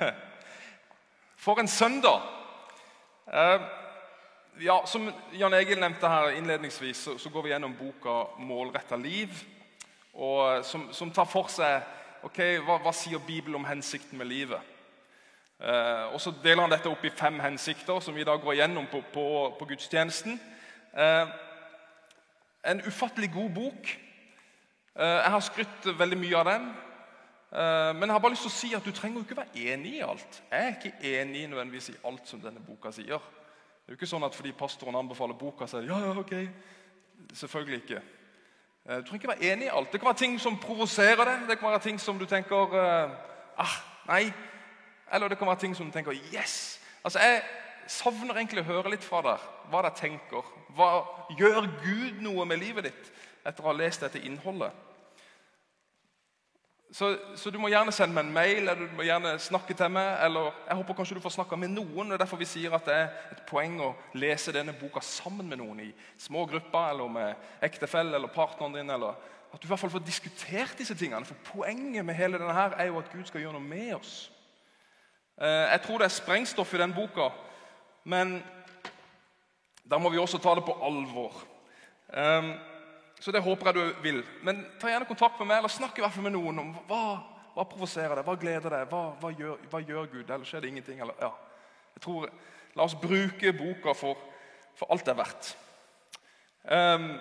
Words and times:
For 1.44 1.60
en 1.60 1.68
søndag! 1.68 2.20
Eh, 3.32 3.60
ja, 4.60 4.86
Som 4.86 5.12
Jan 5.32 5.54
Egil 5.54 5.80
nevnte 5.80 6.08
her 6.08 6.30
innledningsvis, 6.36 7.08
så, 7.18 7.30
går 7.30 7.42
vi 7.42 7.48
gjennom 7.48 7.76
boka 7.76 8.24
'Målretta 8.38 8.96
liv', 8.96 9.44
og, 10.14 10.64
som, 10.64 10.92
som, 10.92 11.10
tar 11.10 11.24
for 11.24 11.48
seg 11.48 11.82
ok, 12.22 12.38
hva, 12.66 12.78
hva 12.82 12.92
sier 12.92 13.22
Bibelen 13.26 13.54
om 13.54 13.64
hensikten 13.64 14.18
med 14.18 14.26
livet. 14.26 14.60
Eh, 15.60 16.12
og 16.12 16.20
Så 16.20 16.32
deler 16.42 16.62
han 16.62 16.72
dette 16.72 16.90
opp 16.90 17.04
i 17.04 17.14
fem 17.16 17.40
hensikter, 17.40 18.00
som 18.00 18.14
vi 18.14 18.24
da 18.24 18.36
går 18.36 18.54
gjennom 18.54 18.86
på, 18.86 19.02
på, 19.12 19.56
på 19.58 19.64
gudstjenesten. 19.64 20.40
Eh, 20.96 21.26
en 22.64 22.82
ufattelig 22.86 23.32
god 23.32 23.50
bok. 23.50 23.98
Eh, 24.96 25.06
jeg 25.06 25.30
har 25.30 25.40
skrytt 25.40 25.98
veldig 25.98 26.18
mye 26.18 26.36
av 26.36 26.44
den. 26.44 26.70
Eh, 27.50 27.96
men 27.96 28.02
jeg 28.02 28.12
har 28.14 28.22
bare 28.22 28.32
lyst 28.32 28.46
til 28.46 28.52
å 28.52 28.54
si 28.54 28.68
at 28.78 28.84
du 28.86 28.92
trenger 28.94 29.18
jo 29.18 29.26
ikke 29.26 29.40
være 29.40 29.64
enig 29.72 29.96
i 29.98 30.04
alt. 30.06 30.42
Jeg 30.50 30.66
er 30.66 30.76
ikke 30.76 31.14
enig 31.20 31.48
nødvendigvis 31.50 31.88
i 31.90 31.98
alt 32.06 32.28
som 32.30 32.42
denne 32.42 32.62
boka 32.62 32.92
sier. 32.94 33.18
Det 33.18 33.88
er 33.88 33.96
jo 33.96 33.98
ikke 33.98 34.10
sånn 34.10 34.26
at 34.26 34.36
Fordi 34.38 34.52
pastoren 34.54 34.98
anbefaler 35.00 35.34
boka, 35.34 35.66
så 35.66 35.78
er 35.78 35.86
det 35.86 35.90
ja, 35.90 35.98
ja, 35.98 36.12
ok. 36.18 37.34
Selvfølgelig 37.34 37.82
ikke. 37.82 38.02
Eh, 38.86 38.96
du 38.96 39.02
trenger 39.02 39.18
ikke 39.18 39.32
være 39.32 39.52
enig 39.52 39.66
i 39.66 39.72
alt. 39.74 39.90
Det 39.92 40.00
kan 40.00 40.12
være 40.12 40.22
ting 40.22 40.38
som 40.40 40.60
provoserer 40.62 41.24
deg. 41.24 41.48
Det 41.48 41.58
kan 41.58 41.72
være 41.72 41.86
ting 41.88 41.98
som 42.00 42.18
du 42.18 42.26
tenker 42.30 42.76
ah, 43.58 43.74
nei. 44.06 44.28
Eller 45.12 45.28
det 45.28 45.38
kan 45.38 45.50
være 45.50 45.64
ting 45.64 45.74
som 45.76 45.86
du 45.86 45.92
tenker 45.92 46.14
yes. 46.34 46.80
Altså, 47.04 47.18
Jeg 47.18 47.42
savner 47.86 48.36
egentlig 48.36 48.62
å 48.62 48.70
høre 48.70 48.92
litt 48.92 49.04
fra 49.04 49.24
deg 49.26 49.48
hva 49.70 49.82
dere 49.82 49.96
tenker. 49.98 50.46
Hva, 50.76 50.90
gjør 51.38 51.66
Gud 51.82 52.22
noe 52.22 52.46
med 52.46 52.62
livet 52.62 52.86
ditt 52.86 53.10
etter 53.46 53.64
å 53.64 53.70
ha 53.70 53.74
lest 53.74 54.04
dette 54.04 54.22
innholdet? 54.22 54.70
Så, 56.92 57.18
så, 57.38 57.50
du 57.50 57.58
må 57.62 57.68
gjerne 57.70 57.92
sende 57.94 58.16
meg 58.16 58.24
en 58.26 58.32
mail 58.34 58.64
eller 58.64 58.88
du 58.88 58.96
må 58.98 59.04
gjerne 59.06 59.36
snakke 59.38 59.76
til 59.78 59.92
meg. 59.94 60.08
eller 60.24 60.50
jeg 60.66 60.76
håper 60.76 60.96
kanskje 60.98 61.14
du 61.14 61.22
får 61.22 61.36
snakke 61.36 61.56
med 61.56 61.70
noen. 61.70 62.12
og 62.12 62.18
Derfor 62.18 62.40
vi 62.40 62.48
sier 62.50 62.74
at 62.74 62.86
det 62.88 62.96
er 62.96 63.12
et 63.30 63.44
poeng 63.46 63.76
å 63.80 63.92
lese 64.18 64.52
denne 64.52 64.74
boka 64.74 65.02
sammen 65.04 65.46
med 65.46 65.60
noen 65.62 65.84
i 65.84 65.92
små 66.18 66.46
grupper, 66.50 66.90
eller 66.90 67.12
med 67.14 67.62
ektefelle 67.62 68.18
eller 68.18 68.34
partneren 68.34 68.74
din. 68.74 68.90
eller 68.90 69.14
At 69.52 69.62
du 69.62 69.68
i 69.68 69.70
hvert 69.70 69.84
fall 69.84 69.94
får 69.94 70.06
diskutert 70.06 70.74
disse 70.78 70.94
tingene. 70.98 71.24
For 71.24 71.38
Poenget 71.52 72.04
med 72.04 72.18
hele 72.18 72.38
denne 72.42 72.58
her 72.58 72.74
er 72.74 72.90
jo 72.90 72.98
at 72.98 73.12
Gud 73.12 73.24
skal 73.24 73.40
gjøre 73.46 73.60
noe 73.60 73.68
med 73.68 73.94
oss. 73.94 74.32
Eh, 75.40 75.70
jeg 75.70 75.80
tror 75.84 75.98
det 75.98 76.10
er 76.10 76.18
sprengstoff 76.18 76.74
i 76.74 76.82
den 76.82 76.94
boka, 76.94 77.30
men 78.04 78.42
da 79.86 79.98
må 79.98 80.10
vi 80.10 80.18
også 80.18 80.42
ta 80.42 80.54
det 80.58 80.66
på 80.66 80.74
alvor. 80.82 81.38
Så 83.20 83.32
det 83.32 83.42
håper 83.44 83.68
jeg 83.70 83.76
du 83.76 84.02
vil. 84.04 84.22
Men 84.46 84.62
ta 84.80 84.88
gjerne 84.88 85.08
kontakt 85.08 85.38
med 85.40 85.50
meg, 85.50 85.60
eller 85.60 85.72
snakk 85.72 85.98
i 85.98 86.04
hvert 86.04 86.14
fall 86.14 86.24
med 86.24 86.34
noen 86.36 86.62
om 86.62 86.70
hva, 86.88 87.02
hva 87.54 87.66
provoserer 87.68 88.16
deg, 88.16 88.24
hva 88.24 88.36
gleder 88.40 88.76
deg, 88.76 88.86
hva, 88.88 89.02
hva, 89.20 89.32
gjør, 89.36 89.66
hva 89.72 89.82
gjør, 89.84 90.08
Gud? 90.14 90.24
Eller 90.24 90.48
skjer 90.48 90.64
det 90.64 90.72
ingenting? 90.72 91.02
Eller, 91.04 91.18
ja. 91.20 91.34
Jeg 91.96 92.04
tror, 92.06 92.30
La 92.78 92.86
oss 92.86 92.94
bruke 92.94 93.52
boka 93.56 93.94
for, 93.98 94.18
for 94.78 94.90
alt 94.94 95.06
det 95.06 95.12
er 95.12 95.18
verdt. 95.18 95.50
Um, 96.70 97.12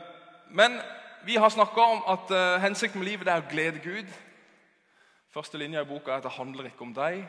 men 0.53 0.77
vi 1.25 1.39
har 1.41 1.49
snakka 1.49 1.85
om 1.95 2.03
at 2.13 2.31
uh, 2.31 2.61
hensikten 2.61 3.01
med 3.01 3.09
livet 3.09 3.31
er 3.31 3.41
å 3.41 3.49
glede 3.49 3.81
Gud. 3.81 4.09
Første 5.33 5.57
linje 5.57 5.81
i 5.81 5.89
boka 5.89 6.13
er 6.13 6.21
at 6.21 6.27
det 6.27 6.35
handler 6.37 6.69
ikke 6.69 6.85
om 6.85 6.93
deg. 6.93 7.23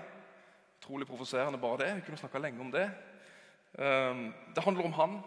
Utrolig 0.81 1.09
provoserende 1.09 1.61
bare 1.61 1.81
det. 1.85 1.91
Vi 1.97 2.07
kunne 2.07 2.21
snakka 2.21 2.43
lenge 2.45 2.61
om 2.61 2.73
det. 2.75 2.87
Um, 3.79 4.27
det 4.55 4.65
handler 4.65 4.91
om 4.91 4.97
Han. 5.01 5.21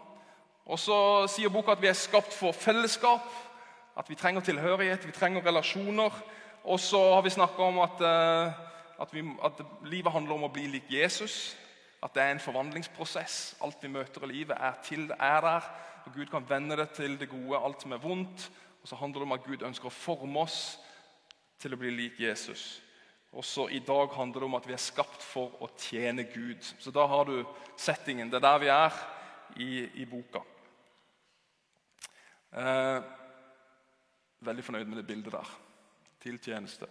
Og 0.64 0.78
så 0.80 0.96
sier 1.28 1.52
boka 1.52 1.74
at 1.74 1.82
vi 1.82 1.90
er 1.90 1.98
skapt 1.98 2.32
for 2.32 2.56
fellesskap, 2.56 3.26
at 3.96 4.08
vi 4.08 4.16
trenger 4.16 4.40
tilhørighet, 4.40 5.06
vi 5.06 5.12
trenger 5.12 5.44
relasjoner. 5.44 6.14
Og 6.64 6.80
så 6.80 7.00
har 7.14 7.22
vi 7.22 7.34
snakka 7.34 7.62
om 7.62 7.78
at, 7.84 8.00
eh, 8.00 8.52
at, 9.00 9.12
vi, 9.12 9.24
at, 9.44 9.60
livet 9.84 10.12
handler 10.12 10.34
om 10.34 10.46
å 10.48 10.52
bli 10.52 10.64
lik 10.72 10.88
Jesus. 10.88 11.56
At 12.02 12.14
det 12.14 12.22
er 12.22 12.32
en 12.32 12.40
forvandlingsprosess. 12.40 13.56
Alt 13.60 13.82
vi 13.82 13.92
møter 13.92 14.24
i 14.24 14.32
livet, 14.32 14.56
er, 14.56 14.80
til, 14.84 15.10
er 15.12 15.40
der. 15.44 15.68
Og 16.06 16.16
Gud 16.16 16.26
kan 16.32 16.48
vende 16.48 16.76
det 16.76 16.90
til 16.96 17.18
det 17.20 17.28
gode, 17.28 17.60
alt 17.60 17.84
som 17.84 17.92
er 17.92 18.00
vondt. 18.00 18.48
Og 18.82 18.88
så 18.88 18.96
handler 18.96 19.20
det 19.20 19.28
om 19.28 19.36
at 19.36 19.44
Gud 19.44 19.62
ønsker 19.62 19.88
å 19.88 19.94
forme 19.94 20.40
oss 20.40 20.78
til 21.60 21.76
å 21.76 21.80
bli 21.80 21.92
lik 21.92 22.18
Jesus. 22.20 22.80
Også 23.32 23.68
i 23.68 23.80
dag 23.84 24.12
handler 24.16 24.40
det 24.40 24.48
om 24.48 24.56
at 24.56 24.66
vi 24.68 24.76
er 24.76 24.82
skapt 24.82 25.22
for 25.22 25.56
å 25.60 25.68
tjene 25.76 26.24
Gud. 26.32 26.64
Så 26.78 26.92
da 26.94 27.06
har 27.10 27.28
du 27.28 27.44
settingen. 27.76 28.30
Det 28.30 28.40
er 28.40 28.48
der 28.48 28.60
vi 28.62 28.72
er 28.72 28.98
i, 29.56 29.70
i 30.02 30.08
boka. 30.08 30.44
Eh, 32.54 33.02
veldig 34.46 34.64
fornøyd 34.64 34.86
med 34.86 35.00
det 35.00 35.06
bildet 35.06 35.32
der. 35.32 35.48
Til 36.22 36.38
tjeneste. 36.38 36.86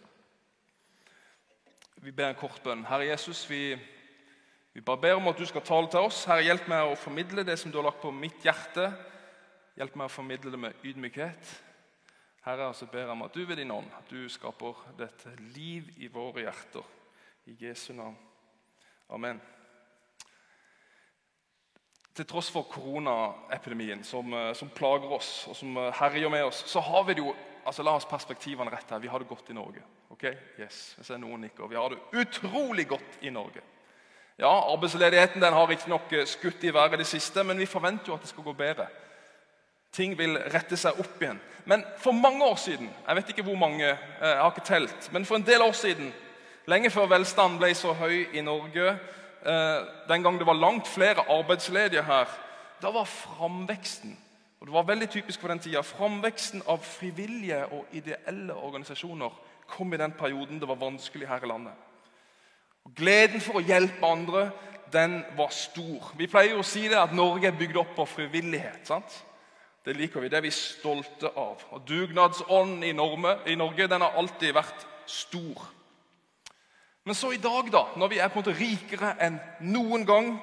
Vi 2.03 2.11
ber 2.11 2.33
en 2.33 2.39
kort 2.39 2.59
bønn. 2.63 2.83
Herre 2.85 3.07
Jesus, 3.07 3.45
vi, 3.49 3.77
vi 4.73 4.81
bare 4.81 5.01
ber 5.01 5.15
om 5.15 5.27
at 5.31 5.39
du 5.39 5.45
skal 5.47 5.63
tale 5.63 5.87
til 5.87 6.03
oss. 6.03 6.25
Herre, 6.27 6.43
hjelp 6.43 6.67
meg 6.67 6.89
å 6.89 6.99
formidle 6.99 7.45
det 7.47 7.55
som 7.59 7.71
du 7.71 7.79
har 7.79 7.87
lagt 7.87 8.03
på 8.03 8.11
mitt 8.11 8.43
hjerte. 8.43 8.89
Hjelp 9.79 9.95
meg 9.95 10.11
å 10.11 10.15
formidle 10.17 10.51
det 10.51 10.59
med 10.59 10.83
ydmykhet. 10.83 11.55
Herre, 12.43 12.73
så 12.75 12.89
ber 12.91 13.05
jeg 13.05 13.15
om 13.15 13.23
at 13.23 13.33
du 13.33 13.45
ved 13.47 13.61
din 13.61 13.71
ånd 13.71 13.87
at 13.95 14.11
du 14.11 14.27
skaper 14.29 14.83
dette 14.99 15.31
liv 15.55 15.93
i 16.03 16.11
våre 16.11 16.43
hjerter. 16.43 16.83
I 17.47 17.55
Jesu 17.59 17.93
navn. 17.95 18.19
Amen. 19.09 19.39
Til 22.13 22.27
tross 22.29 22.51
for 22.53 22.67
koronaepidemien 22.69 24.03
som, 24.05 24.33
eh, 24.33 24.53
som, 24.53 24.69
plager 24.69 25.09
oss 25.15 25.47
og 25.49 25.55
som 25.57 25.77
eh, 25.77 25.93
herjer 25.97 26.29
med 26.29 26.43
oss, 26.45 26.63
så 26.69 26.79
har 26.79 27.03
vi 27.07 27.13
det 27.17 27.23
jo 27.25 27.33
altså 27.65 27.83
La 27.83 27.95
oss 27.97 28.05
perspektivene 28.05 28.69
rett 28.69 28.89
her. 28.91 28.99
Vi 28.99 29.07
har 29.07 29.19
det 29.19 29.27
godt 29.27 29.49
i 29.49 29.53
Norge. 29.53 29.81
ok? 30.09 30.23
Yes, 30.59 30.93
jeg 30.97 31.05
ser 31.05 31.17
noen 31.17 31.41
nikker. 31.41 31.67
Vi 31.67 31.75
har 31.75 31.89
det 31.89 32.21
utrolig 32.21 32.87
godt 32.87 33.17
i 33.21 33.29
Norge. 33.29 33.63
Ja, 34.37 34.51
Arbeidsledigheten 34.73 35.41
den 35.41 35.53
har 35.53 35.67
riktignok 35.67 36.13
eh, 36.13 36.25
skutt 36.25 36.63
i 36.63 36.73
været 36.73 36.93
i 36.93 37.01
det 37.01 37.07
siste, 37.07 37.43
men 37.43 37.57
vi 37.57 37.65
forventer 37.65 38.11
jo 38.11 38.13
at 38.13 38.21
det 38.21 38.29
skal 38.29 38.43
gå 38.43 38.53
bedre. 38.53 38.87
Ting 39.91 40.17
vil 40.17 40.37
rette 40.53 40.77
seg 40.77 40.99
opp 40.99 41.21
igjen. 41.21 41.41
Men 41.65 41.81
for 41.97 42.11
mange 42.11 42.45
år 42.45 42.55
siden 42.61 42.91
jeg 43.07 43.15
vet 43.15 43.29
ikke 43.29 43.47
hvor 43.49 43.57
mange, 43.57 43.85
jeg 43.85 44.37
har 44.37 44.51
ikke 44.51 44.65
telt, 44.65 45.09
men 45.13 45.25
for 45.25 45.35
en 45.35 45.45
del 45.45 45.61
år 45.61 45.71
siden, 45.71 46.13
lenge 46.65 46.89
før 46.89 47.09
velstanden 47.09 47.59
ble 47.61 47.73
så 47.77 47.93
høy 47.93 48.25
i 48.33 48.41
Norge 48.41 48.97
den 49.43 50.23
gang 50.23 50.37
det 50.39 50.47
var 50.47 50.55
langt 50.55 50.87
flere 50.87 51.25
arbeidsledige 51.29 52.03
her, 52.03 52.29
da 52.81 52.91
var 52.95 53.09
framveksten 53.09 54.17
og 54.63 54.67
det 54.67 54.73
var 54.73 54.85
veldig 54.87 55.09
typisk 55.11 55.41
for 55.43 55.51
den 55.51 55.59
tida, 55.59 55.81
framveksten 55.83 56.61
av 56.71 56.79
frivillige 56.87 57.57
og 57.75 57.89
ideelle 57.91 58.55
organisasjoner 58.55 59.33
kom 59.67 59.91
i 59.91 59.97
den 59.99 60.13
perioden 60.15 60.61
det 60.61 60.69
var 60.69 60.79
vanskelig 60.79 61.27
her 61.27 61.43
i 61.43 61.49
landet. 61.51 61.73
Og 62.87 62.93
gleden 62.95 63.43
for 63.43 63.59
å 63.59 63.63
hjelpe 63.67 64.07
andre 64.07 64.45
den 64.93 65.17
var 65.35 65.51
stor. 65.51 66.13
Vi 66.15 66.29
pleier 66.31 66.55
jo 66.55 66.61
å 66.63 66.67
si 66.67 66.85
det 66.87 66.95
at 66.95 67.11
Norge 67.11 67.49
er 67.49 67.59
bygd 67.59 67.81
opp 67.81 67.91
på 67.97 68.07
frivillighet. 68.07 68.87
sant? 68.87 69.19
Det 69.83 69.97
liker 69.97 70.23
vi. 70.23 70.31
Det 70.31 70.39
er 70.39 70.47
vi 70.47 70.55
stolte 70.55 71.33
av. 71.35 71.67
Og 71.75 71.83
Dugnadsånden 71.87 72.83
i, 72.87 72.95
i 73.51 73.59
Norge 73.59 73.87
den 73.91 74.07
har 74.07 74.15
alltid 74.15 74.55
vært 74.55 74.87
stor. 75.05 75.67
Men 77.03 77.15
så 77.15 77.31
i 77.31 77.37
dag, 77.37 77.71
da, 77.71 77.83
når 77.99 78.07
vi 78.07 78.17
er 78.17 78.27
på 78.27 78.39
en 78.39 78.45
måte 78.45 78.59
rikere 78.59 79.15
enn 79.25 79.39
noen 79.59 80.05
gang, 80.07 80.39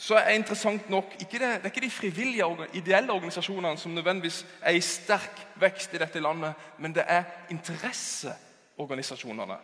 så 0.00 0.16
er 0.16 0.30
det 0.30 0.38
interessant 0.40 0.90
nok 0.90 1.04
ikke 1.20 1.38
det, 1.38 1.40
det 1.40 1.64
er 1.64 1.70
ikke 1.70 1.80
de 1.84 1.90
frivillige, 1.90 2.44
ideelle 2.74 3.12
organisasjonene 3.12 3.78
som 3.78 3.92
nødvendigvis 3.92 4.46
er 4.62 4.72
i 4.72 4.80
sterk 4.80 5.46
vekst 5.60 5.94
i 5.94 5.98
dette 6.00 6.20
landet, 6.20 6.54
men 6.78 6.94
det 6.94 7.04
er 7.06 7.22
interesseorganisasjonene. 7.52 9.56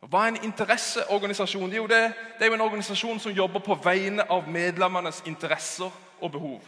Hva 0.00 0.24
er 0.24 0.28
en 0.34 0.44
interesseorganisasjon? 0.44 1.72
Jo, 1.72 1.86
det, 1.86 2.12
det, 2.38 2.44
er 2.44 2.46
jo 2.46 2.54
en 2.54 2.60
organisasjon 2.60 3.20
som 3.20 3.32
jobber 3.32 3.60
på 3.64 3.74
vegne 3.84 4.22
av 4.32 4.48
medlemmenes 4.48 5.22
interesser 5.26 5.90
og 6.20 6.32
behov. 6.32 6.60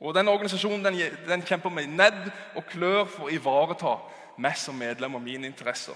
Og 0.00 0.14
Denne 0.14 0.30
organisasjonen 0.30 0.84
den, 0.84 1.00
den 1.28 1.42
kjemper 1.42 1.70
med 1.70 1.88
nebb 1.88 2.28
og 2.54 2.66
klør 2.68 3.04
for 3.04 3.26
å 3.26 3.32
ivareta 3.32 3.96
meg 4.38 4.56
som 4.60 4.78
medlem 4.78 5.14
og 5.14 5.22
mine 5.24 5.46
interesser. 5.48 5.94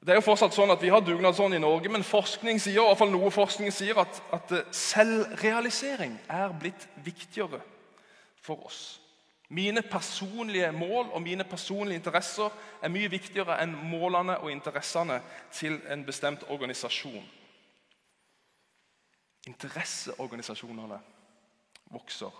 Det 0.00 0.14
er 0.14 0.16
jo 0.16 0.24
fortsatt 0.24 0.56
sånn 0.56 0.72
at 0.72 0.80
Vi 0.80 0.88
har 0.92 1.02
dugnadsånd 1.04 1.54
i 1.54 1.60
Norge, 1.60 1.90
men 1.92 2.06
forskning 2.06 2.60
sier, 2.60 2.80
i 2.80 2.86
hvert 2.88 2.98
fall 2.98 3.12
noe 3.12 3.28
forskning 3.34 3.72
sier 3.74 3.98
at, 4.00 4.22
at 4.32 4.54
eh, 4.56 4.70
selvrealisering 4.72 6.16
er 6.24 6.56
blitt 6.56 6.86
viktigere 7.04 7.60
for 8.40 8.64
oss. 8.64 8.80
Mine 9.52 9.82
personlige 9.82 10.70
mål 10.72 11.10
og 11.10 11.20
mine 11.22 11.44
personlige 11.44 11.98
interesser 11.98 12.54
er 12.80 12.92
mye 12.92 13.10
viktigere 13.10 13.58
enn 13.60 13.74
målene 13.90 14.38
og 14.38 14.52
interessene 14.52 15.18
til 15.52 15.80
en 15.90 16.04
bestemt 16.06 16.46
organisasjon. 16.48 17.24
Interesseorganisasjonene 19.50 21.00
vokser. 21.90 22.30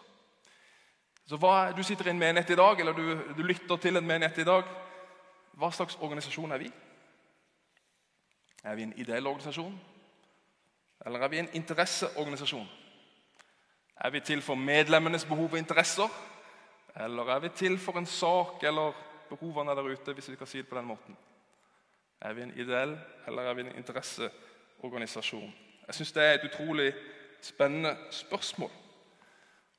Så 1.27 1.37
hva, 1.37 1.73
Du 1.77 1.83
sitter 1.83 2.07
i 2.09 2.15
en 2.15 2.19
menighet 2.19 2.55
i 2.55 2.61
dag, 2.63 2.81
eller 2.81 2.93
du, 2.93 3.35
du 3.37 3.43
lytter 3.43 3.77
til 3.77 3.97
en 3.97 4.07
menighet 4.07 4.39
i 4.39 4.49
dag. 4.49 4.65
Hva 5.59 5.71
slags 5.75 5.99
organisasjon 6.01 6.53
er 6.53 6.65
vi? 6.65 6.71
Er 8.65 8.75
vi 8.75 8.83
en 8.83 8.93
ideell 8.97 9.27
organisasjon, 9.27 9.81
eller 11.07 11.21
er 11.21 11.29
vi 11.29 11.39
en 11.39 11.49
interesseorganisasjon? 11.53 12.69
Er 13.97 14.11
vi 14.11 14.21
til 14.21 14.43
for 14.43 14.55
medlemmenes 14.55 15.25
behov 15.25 15.53
og 15.53 15.59
interesser, 15.59 16.09
eller 16.97 17.23
er 17.23 17.39
vi 17.39 17.49
til 17.49 17.79
for 17.79 17.99
en 17.99 18.07
sak 18.07 18.65
eller 18.65 18.93
behovene 19.29 19.71
der 19.71 19.83
ute? 19.83 20.13
hvis 20.13 20.31
vi 20.31 20.37
kan 20.37 20.47
si 20.47 20.59
det 20.59 20.69
på 20.69 20.77
den 20.77 20.85
måten? 20.85 21.17
Er 22.21 22.33
vi 22.33 22.43
en 22.43 22.53
ideell, 22.57 22.99
eller 23.27 23.43
er 23.43 23.55
vi 23.55 23.61
en 23.61 23.77
interesseorganisasjon? 23.77 25.55
Jeg 25.87 25.95
syns 25.95 26.13
det 26.13 26.25
er 26.25 26.33
et 26.33 26.51
utrolig 26.53 26.93
spennende 27.43 27.97
spørsmål. 28.11 28.71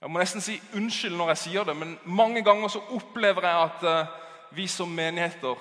Jeg 0.02 0.12
må 0.12 0.20
nesten 0.20 0.42
si 0.42 0.62
unnskyld 0.76 1.16
når 1.16 1.28
jeg 1.28 1.38
sier 1.38 1.64
det, 1.64 1.76
men 1.78 2.00
mange 2.06 2.44
ganger 2.44 2.68
så 2.68 2.80
opplever 2.90 3.46
jeg 3.46 3.64
at 3.64 3.84
uh, 3.84 4.56
vi 4.58 4.68
som 4.68 4.90
menigheter 4.90 5.56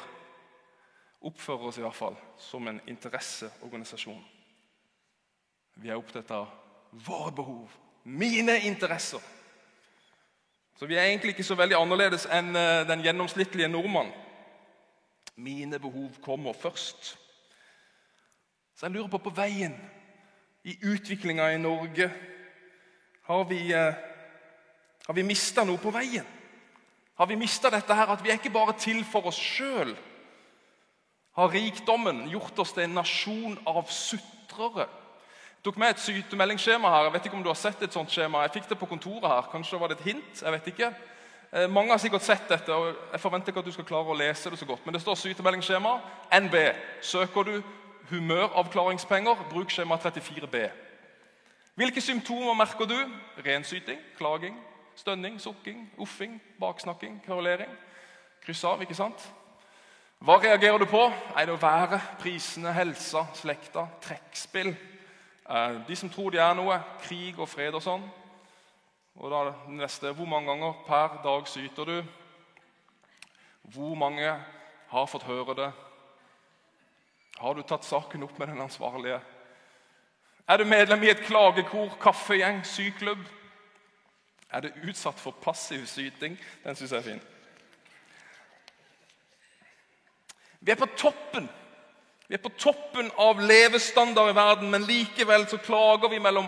oppfører 1.21 1.69
oss 1.69 1.79
i 1.79 1.85
hvert 1.85 1.97
fall 1.97 2.17
som 2.41 2.69
en 2.69 2.81
interesseorganisasjon. 2.89 4.23
Vi 5.81 5.89
er 5.89 6.01
opptatt 6.01 6.31
av 6.35 6.49
våre 6.91 7.33
behov, 7.33 7.71
mine 8.05 8.59
interesser. 8.67 9.23
Så 10.79 10.89
vi 10.89 10.97
er 10.97 11.11
egentlig 11.11 11.35
ikke 11.35 11.45
så 11.45 11.57
veldig 11.61 11.77
annerledes 11.77 12.25
enn 12.33 12.55
uh, 12.57 12.87
den 12.89 13.05
gjennomsnittlige 13.05 13.69
nordmann. 13.69 14.09
Mine 15.37 15.79
behov 15.81 16.17
kommer 16.25 16.57
først. 16.57 17.15
Så 18.75 18.87
jeg 18.87 18.97
lurer 18.97 19.13
på 19.13 19.21
på 19.21 19.35
veien 19.37 19.77
i 20.65 20.77
utviklinga 20.89 21.51
i 21.53 21.61
Norge 21.61 22.09
har 23.29 23.45
vi 23.49 23.61
uh, 23.77 23.93
har 25.07 25.15
vi 25.15 25.25
mista 25.27 25.65
noe 25.65 25.81
på 25.81 25.93
veien? 25.93 26.27
Har 27.19 27.29
vi 27.29 27.37
mista 27.37 27.71
dette 27.73 27.95
her 27.95 28.13
at 28.13 28.25
vi 28.25 28.31
er 28.33 28.39
ikke 28.41 28.53
bare 28.55 28.77
til 28.79 29.03
for 29.05 29.29
oss 29.29 29.37
sjøl? 29.37 29.93
Har 31.41 31.49
rikdommen 31.49 32.27
gjort 32.29 32.59
oss 32.61 32.75
til 32.77 32.85
en 32.85 32.99
nasjon 32.99 33.55
av 33.69 33.87
sutrere? 33.89 34.85
Jeg 34.85 35.65
tok 35.65 35.79
med 35.81 35.95
et 35.95 36.03
sytemeldingsskjema 36.03 36.91
her. 36.93 37.07
Jeg 37.07 37.15
vet 37.15 37.29
ikke 37.29 37.39
om 37.39 37.45
du 37.47 37.49
har 37.49 37.57
sett 37.57 37.81
et 37.85 37.97
sånt 37.97 38.13
skjema. 38.13 38.43
Jeg 38.45 38.59
fikk 38.59 38.69
det 38.69 38.79
på 38.81 38.89
kontoret 38.91 39.25
her. 39.25 39.49
Kanskje 39.53 39.81
var 39.81 39.89
det 39.89 39.97
et 39.99 40.11
hint? 40.11 40.43
Jeg 40.43 40.53
vet 40.53 40.69
ikke. 40.69 40.91
Eh, 41.53 41.67
mange 41.73 41.95
har 41.95 42.03
sikkert 42.03 42.27
sett 42.27 42.45
dette, 42.49 42.75
og 42.77 42.93
jeg 43.13 43.21
forventer 43.25 43.53
ikke 43.53 43.65
at 43.65 43.71
du 43.71 43.73
skal 43.73 43.89
klare 43.89 44.13
å 44.13 44.19
lese 44.21 44.53
det 44.53 44.61
så 44.61 44.69
godt. 44.69 44.85
Men 44.85 44.95
det 44.95 45.01
står 45.01 45.17
sytemeldingsskjema. 45.17 45.97
NB. 46.45 46.57
Søker 47.01 47.49
du 47.49 47.55
humøravklaringspenger, 48.11 49.47
bruk 49.51 49.73
skjema 49.73 49.97
34B. 49.97 50.69
Hvilke 51.81 52.05
symptomer 52.05 52.53
merker 52.55 52.85
du? 52.85 52.99
Rensyting, 53.47 54.01
klaging, 54.19 54.61
Stønning, 55.01 55.41
sukking, 55.41 55.87
uffing, 55.97 56.43
baksnakking, 56.61 57.23
kverulering. 57.25 57.71
Kryss 58.45 58.65
av, 58.69 58.83
ikke 58.85 58.95
sant? 58.99 59.23
Hva 60.21 60.35
reagerer 60.37 60.77
du 60.79 60.85
på? 60.85 61.01
Er 61.37 61.47
det 61.49 61.63
været, 61.63 62.01
prisene, 62.21 62.73
helsa, 62.77 63.23
slekta, 63.35 63.87
trekkspill? 64.05 64.75
Eh, 65.49 65.79
de 65.89 65.97
som 65.97 66.11
tror 66.13 66.31
de 66.31 66.39
er 66.39 66.53
noe. 66.59 66.77
Krig 67.01 67.39
og 67.41 67.49
fred 67.49 67.73
og 67.73 67.81
sånn. 67.81 68.05
Og 69.17 69.33
da 69.33 69.55
neste 69.73 70.13
Hvor 70.13 70.29
mange 70.29 70.53
ganger 70.53 70.77
per 70.87 71.17
dag 71.25 71.49
syter 71.49 71.85
du? 71.89 72.05
Hvor 73.63 73.95
mange 73.97 74.37
har 74.91 75.07
fått 75.07 75.25
høre 75.25 75.57
det? 75.57 75.73
Har 77.41 77.55
du 77.55 77.63
tatt 77.63 77.89
saken 77.89 78.23
opp 78.23 78.39
med 78.39 78.49
den 78.53 78.61
ansvarlige? 78.61 79.23
Er 80.49 80.57
du 80.57 80.65
medlem 80.65 81.03
i 81.03 81.11
et 81.11 81.25
klagekor, 81.25 81.97
kaffegjeng, 82.01 82.61
syklubb? 82.67 83.25
Er 84.53 84.61
du 84.61 84.73
utsatt 84.85 85.17
for 85.17 85.33
passiv 85.33 85.87
syting? 85.87 86.37
Den 86.65 86.77
syns 86.77 86.93
jeg 86.93 86.99
er 86.99 87.13
fin. 87.15 87.29
Vi 90.61 90.73
er 90.73 90.79
på 90.81 90.89
toppen. 90.97 91.49
Vi 92.29 92.37
er 92.37 92.43
på 92.43 92.53
toppen 92.55 93.11
av 93.19 93.41
levestandard 93.43 94.31
i 94.31 94.37
verden, 94.37 94.71
men 94.71 94.87
likevel 94.87 95.49
så 95.51 95.59
klager 95.59 96.13
vi 96.13 96.21
mellom, 96.23 96.47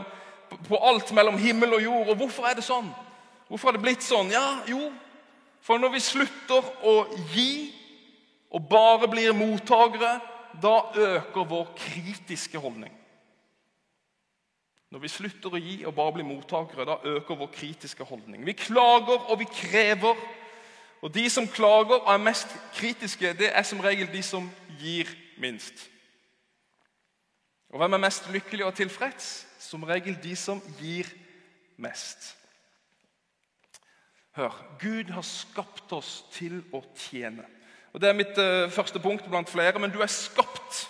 på 0.69 0.79
alt 0.79 1.11
mellom 1.17 1.41
himmel 1.41 1.79
og 1.79 1.83
jord. 1.83 2.13
Og 2.13 2.21
hvorfor 2.21 2.47
er 2.47 2.59
det 2.59 2.67
sånn? 2.67 2.91
Hvorfor 3.49 3.71
har 3.71 3.77
det 3.77 3.85
blitt 3.85 4.05
sånn? 4.07 4.31
Ja, 4.33 4.63
jo, 4.69 4.93
for 5.63 5.81
når 5.83 5.97
vi 5.97 6.03
slutter 6.05 6.69
å 6.87 6.97
gi 7.35 7.53
og 8.53 8.69
bare 8.69 9.09
blir 9.09 9.35
mottakere, 9.37 10.19
da 10.61 10.77
øker 10.93 11.49
vår 11.49 11.73
kritiske 11.79 12.61
holdning. 12.61 12.93
Når 14.93 15.01
vi 15.01 15.09
slutter 15.09 15.55
å 15.55 15.61
gi 15.61 15.79
og 15.89 15.95
bare 15.97 16.19
blir 16.19 16.27
mottakere, 16.29 16.85
da 16.85 16.99
øker 17.15 17.39
vår 17.41 17.49
kritiske 17.55 18.05
holdning. 18.05 18.45
Vi 18.45 18.53
klager 18.59 19.31
og 19.33 19.39
vi 19.41 19.47
krever. 19.49 20.19
Og 21.03 21.15
de 21.15 21.25
som 21.31 21.49
klager 21.49 21.99
og 21.99 22.13
er 22.13 22.23
mest 22.23 22.53
kritiske, 22.77 23.33
det 23.39 23.51
er 23.51 23.65
som 23.67 23.81
regel 23.83 24.07
de 24.13 24.23
som 24.23 24.47
gir 24.79 25.11
minst. 25.39 25.89
Og 27.73 27.81
hvem 27.81 27.97
er 27.97 28.05
mest 28.05 28.29
lykkelig 28.31 28.65
og 28.65 28.75
tilfreds? 28.79 29.47
Som 29.59 29.83
regel 29.89 30.19
de 30.23 30.37
som 30.37 30.61
gir 30.79 31.09
mest. 31.77 32.37
Hør, 34.37 34.55
Gud 34.81 35.11
har 35.13 35.25
skapt 35.27 35.93
oss 35.93 36.23
til 36.33 36.63
å 36.73 36.83
tjene. 36.97 37.45
Og 37.93 38.01
Det 38.01 38.09
er 38.09 38.17
mitt 38.17 38.39
uh, 38.39 38.71
første 38.73 39.01
punkt 39.01 39.27
blant 39.29 39.51
flere, 39.51 39.79
men 39.81 39.93
du 39.93 40.01
er 40.01 40.13
skapt 40.13 40.87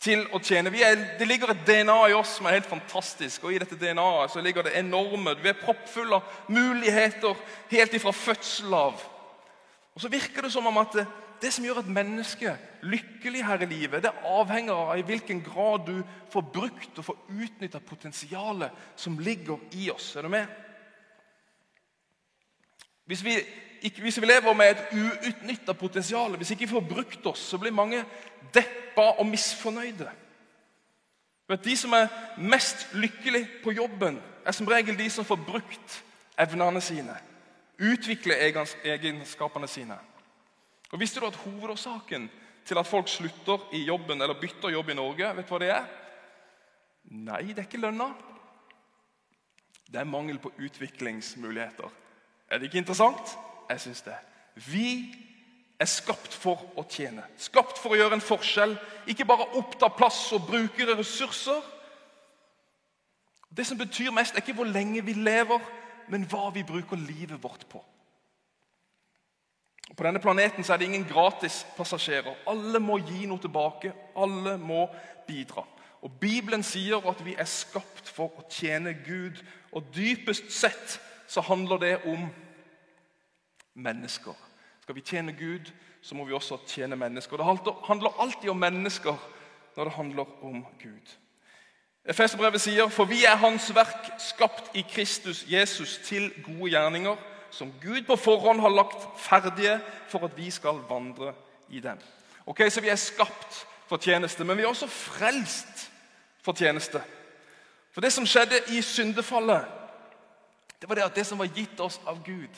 til 0.00 0.22
å 0.32 0.40
tjene. 0.40 0.72
Er, 0.80 1.02
det 1.18 1.28
ligger 1.28 1.52
et 1.52 1.64
DNA 1.66 1.96
i 2.08 2.16
oss 2.16 2.38
som 2.38 2.46
er 2.48 2.56
helt 2.56 2.70
fantastisk. 2.70 3.44
og 3.44 3.52
I 3.52 3.58
dette 3.60 3.76
DNA-et 3.76 4.38
ligger 4.44 4.64
det 4.64 4.78
enorme 4.78 5.34
Vi 5.42 5.50
er 5.50 5.58
proppfulle 5.60 6.20
av 6.20 6.38
muligheter 6.48 7.36
helt 7.72 7.96
ifra 7.98 8.12
fødsel 8.16 8.74
av. 8.74 9.02
Og 9.94 10.00
så 10.00 10.08
virker 10.12 10.46
det 10.46 10.52
som 10.52 10.66
om 10.66 10.78
at 10.80 10.98
det, 11.40 11.52
som 11.52 11.64
gjør 11.64 11.80
et 11.82 11.92
menneske 11.92 12.52
lykkelig 12.82 13.44
her 13.46 13.62
i 13.64 13.70
livet, 13.70 14.02
det 14.04 14.12
avhenger 14.28 14.76
av 14.76 14.98
i 14.98 15.06
hvilken 15.08 15.40
grad 15.44 15.86
du 15.88 16.02
får 16.32 16.44
brukt 16.52 17.00
og 17.00 17.06
får 17.06 17.22
utnytta 17.32 17.80
potensialet 17.80 18.84
som 18.96 19.18
ligger 19.18 19.58
i 19.72 19.88
oss. 19.90 20.12
Er 20.16 20.28
du 20.28 20.32
med? 20.32 20.46
Hvis 23.08 23.24
vi 23.24 23.40
hvis 23.80 24.20
vi 24.20 24.26
lever 24.26 24.52
med 24.54 24.70
et 24.70 24.90
uutnytta 24.92 25.72
potensial, 25.72 26.36
hvis 26.36 26.50
ikke 26.50 26.66
vi 26.66 26.74
får 26.74 26.88
brukt 26.88 27.26
oss, 27.26 27.38
så 27.38 27.58
blir 27.58 27.72
mange 27.72 28.04
deppa 28.54 29.06
og 29.18 29.26
misfornøyde. 29.26 30.10
De 31.64 31.76
som 31.76 31.92
er 31.92 32.12
mest 32.38 32.88
lykkelige 32.94 33.48
på 33.64 33.72
jobben, 33.72 34.20
er 34.46 34.52
som 34.52 34.68
regel 34.68 34.98
de 34.98 35.08
som 35.10 35.24
får 35.24 35.40
brukt 35.46 35.96
evnene 36.38 36.80
sine. 36.80 37.16
Utvikle 37.80 38.36
egenskapene 38.84 39.68
sine. 39.68 39.96
Og 40.92 41.00
Visste 41.00 41.20
du 41.20 41.26
at 41.26 41.38
hovedårsaken 41.44 42.28
til 42.66 42.78
at 42.78 42.86
folk 42.86 43.08
slutter 43.08 43.62
i 43.72 43.84
jobben 43.84 44.20
eller 44.20 44.40
bytter 44.40 44.74
jobb 44.74 44.90
i 44.90 44.98
Norge, 44.98 45.30
vet 45.36 45.48
du 45.48 45.54
hva 45.54 45.60
det 45.62 45.70
er? 45.74 45.86
Nei, 47.10 47.42
det 47.48 47.62
er 47.62 47.68
ikke 47.68 47.80
lønna. 47.80 48.10
Det 49.90 49.98
er 49.98 50.06
mangel 50.06 50.38
på 50.38 50.52
utviklingsmuligheter. 50.58 51.88
Er 52.50 52.58
det 52.58 52.68
ikke 52.68 52.82
interessant? 52.82 53.38
Jeg 53.70 53.80
syns 53.80 54.02
det. 54.02 54.14
Vi 54.54 55.14
er 55.80 55.88
skapt 55.88 56.34
for 56.36 56.62
å 56.78 56.84
tjene. 56.84 57.24
Skapt 57.40 57.78
for 57.80 57.94
å 57.94 57.98
gjøre 57.98 58.18
en 58.18 58.24
forskjell. 58.24 58.76
Ikke 59.10 59.26
bare 59.26 59.48
oppta 59.58 59.88
plass 59.88 60.28
og 60.36 60.46
bruke 60.46 60.86
ressurser. 60.92 61.62
Det 63.50 63.66
som 63.66 63.78
betyr 63.78 64.12
mest, 64.14 64.36
er 64.36 64.44
ikke 64.44 64.58
hvor 64.60 64.68
lenge 64.68 65.02
vi 65.02 65.16
lever, 65.16 65.62
men 66.10 66.26
hva 66.28 66.50
vi 66.54 66.66
bruker 66.66 66.98
livet 66.98 67.42
vårt 67.42 67.66
på. 67.70 67.82
På 69.96 70.06
denne 70.06 70.22
planeten 70.22 70.64
er 70.64 70.78
det 70.78 70.86
ingen 70.86 71.06
gratispassasjerer. 71.08 72.44
Alle 72.50 72.78
må 72.82 72.98
gi 73.02 73.26
noe 73.26 73.42
tilbake. 73.42 73.92
Alle 74.14 74.56
må 74.58 74.84
bidra. 75.26 75.64
Og 76.00 76.12
Bibelen 76.20 76.62
sier 76.64 77.02
at 77.10 77.24
vi 77.24 77.34
er 77.34 77.48
skapt 77.48 78.08
for 78.08 78.30
å 78.38 78.46
tjene 78.50 78.94
Gud. 79.04 79.40
Og 79.74 79.90
dypest 79.94 80.52
sett 80.54 81.00
så 81.30 81.42
handler 81.46 81.82
det 81.82 81.96
om 82.08 82.28
mennesker. 83.74 84.36
Skal 84.82 84.96
vi 84.96 85.04
tjene 85.06 85.34
Gud, 85.36 85.72
så 86.02 86.16
må 86.16 86.24
vi 86.24 86.34
også 86.34 86.62
tjene 86.66 86.96
mennesker. 86.98 87.36
Det 87.36 87.76
handler 87.88 88.22
alltid 88.22 88.50
om 88.50 88.62
mennesker 88.62 89.18
når 89.76 89.84
det 89.84 89.96
handler 89.98 90.32
om 90.44 90.64
Gud. 90.80 91.16
Efeserbrevet 92.04 92.60
sier, 92.60 92.88
for 92.88 93.04
vi 93.04 93.24
er 93.24 93.36
Hans 93.36 93.74
verk, 93.74 94.12
skapt 94.18 94.70
i 94.74 94.84
Kristus 94.88 95.44
Jesus 95.48 95.98
til 96.04 96.32
gode 96.44 96.70
gjerninger, 96.70 97.16
som 97.50 97.72
Gud 97.82 98.02
på 98.06 98.16
forhånd 98.16 98.60
har 98.60 98.72
lagt 98.72 99.04
ferdige 99.20 99.80
for 100.08 100.24
at 100.24 100.36
vi 100.36 100.50
skal 100.50 100.80
vandre 100.88 101.34
i 101.68 101.80
dem. 101.80 101.98
Ok, 102.46 102.60
Så 102.70 102.80
vi 102.80 102.88
er 102.88 102.96
skapt 102.96 103.66
for 103.88 103.96
tjeneste, 103.96 104.44
men 104.44 104.56
vi 104.56 104.62
er 104.62 104.66
også 104.66 104.86
frelst 104.86 105.90
for 106.42 106.52
tjeneste. 106.52 107.02
For 107.92 108.00
det 108.00 108.12
som 108.12 108.26
skjedde 108.26 108.62
i 108.68 108.82
syndefallet, 108.82 109.64
det 110.80 110.88
var 110.88 110.94
det 110.94 111.04
at 111.04 111.16
det 111.16 111.26
som 111.26 111.38
var 111.38 111.50
gitt 111.54 111.80
oss 111.80 112.00
av 112.06 112.22
Gud, 112.24 112.54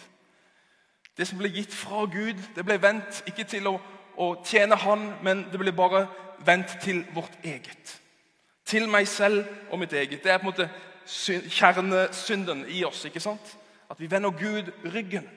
det 1.17 1.29
som 1.29 1.39
ble 1.39 1.49
gitt 1.49 1.75
fra 1.75 2.05
Gud, 2.05 2.39
det 2.55 2.65
ble 2.65 2.79
vendt 2.83 3.25
ikke 3.27 3.45
til 3.45 3.67
å, 3.69 3.75
å 4.17 4.29
tjene 4.45 4.77
Han, 4.77 5.13
men 5.23 5.47
det 5.53 5.61
ble 5.61 5.73
bare 5.73 6.07
vendt 6.45 6.79
til 6.83 7.05
vårt 7.15 7.35
eget. 7.45 8.01
Til 8.73 8.88
meg 8.88 9.09
selv 9.09 9.45
og 9.71 9.79
mitt 9.83 9.93
eget. 9.93 10.23
Det 10.25 10.33
er 10.33 10.41
på 10.41 10.49
en 10.49 10.52
måte 10.55 10.71
kjernesynden 11.52 12.64
i 12.73 12.85
oss. 12.88 13.05
ikke 13.05 13.21
sant? 13.21 13.57
At 13.91 14.00
vi 14.00 14.11
vender 14.11 14.31
Gud 14.31 14.73
ryggen. 14.95 15.29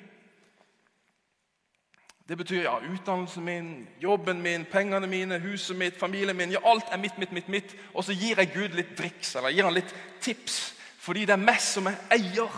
Det 2.30 2.38
betyr 2.38 2.62
ja, 2.64 2.78
utdannelsen 2.94 3.44
min, 3.46 3.88
jobben 4.02 4.42
min, 4.42 4.66
pengene 4.66 5.08
mine, 5.08 5.40
huset 5.40 5.78
mitt, 5.78 6.00
familien 6.00 6.38
min. 6.38 6.52
ja, 6.52 6.60
Alt 6.66 6.86
er 6.92 6.98
mitt, 6.98 7.18
mitt, 7.18 7.32
mitt, 7.32 7.50
mitt. 7.50 7.76
Og 7.94 8.04
så 8.04 8.14
gir 8.14 8.40
jeg 8.40 8.54
Gud 8.54 8.74
litt 8.74 8.96
driks 8.98 9.36
eller 9.36 9.54
gir 9.54 9.68
han 9.68 9.76
litt 9.76 9.94
tips. 10.22 10.74
Fordi 11.00 11.26
det 11.26 11.36
er 11.36 11.44
meg 11.44 11.60
som 11.62 11.92
er 11.92 12.00
eier. 12.16 12.56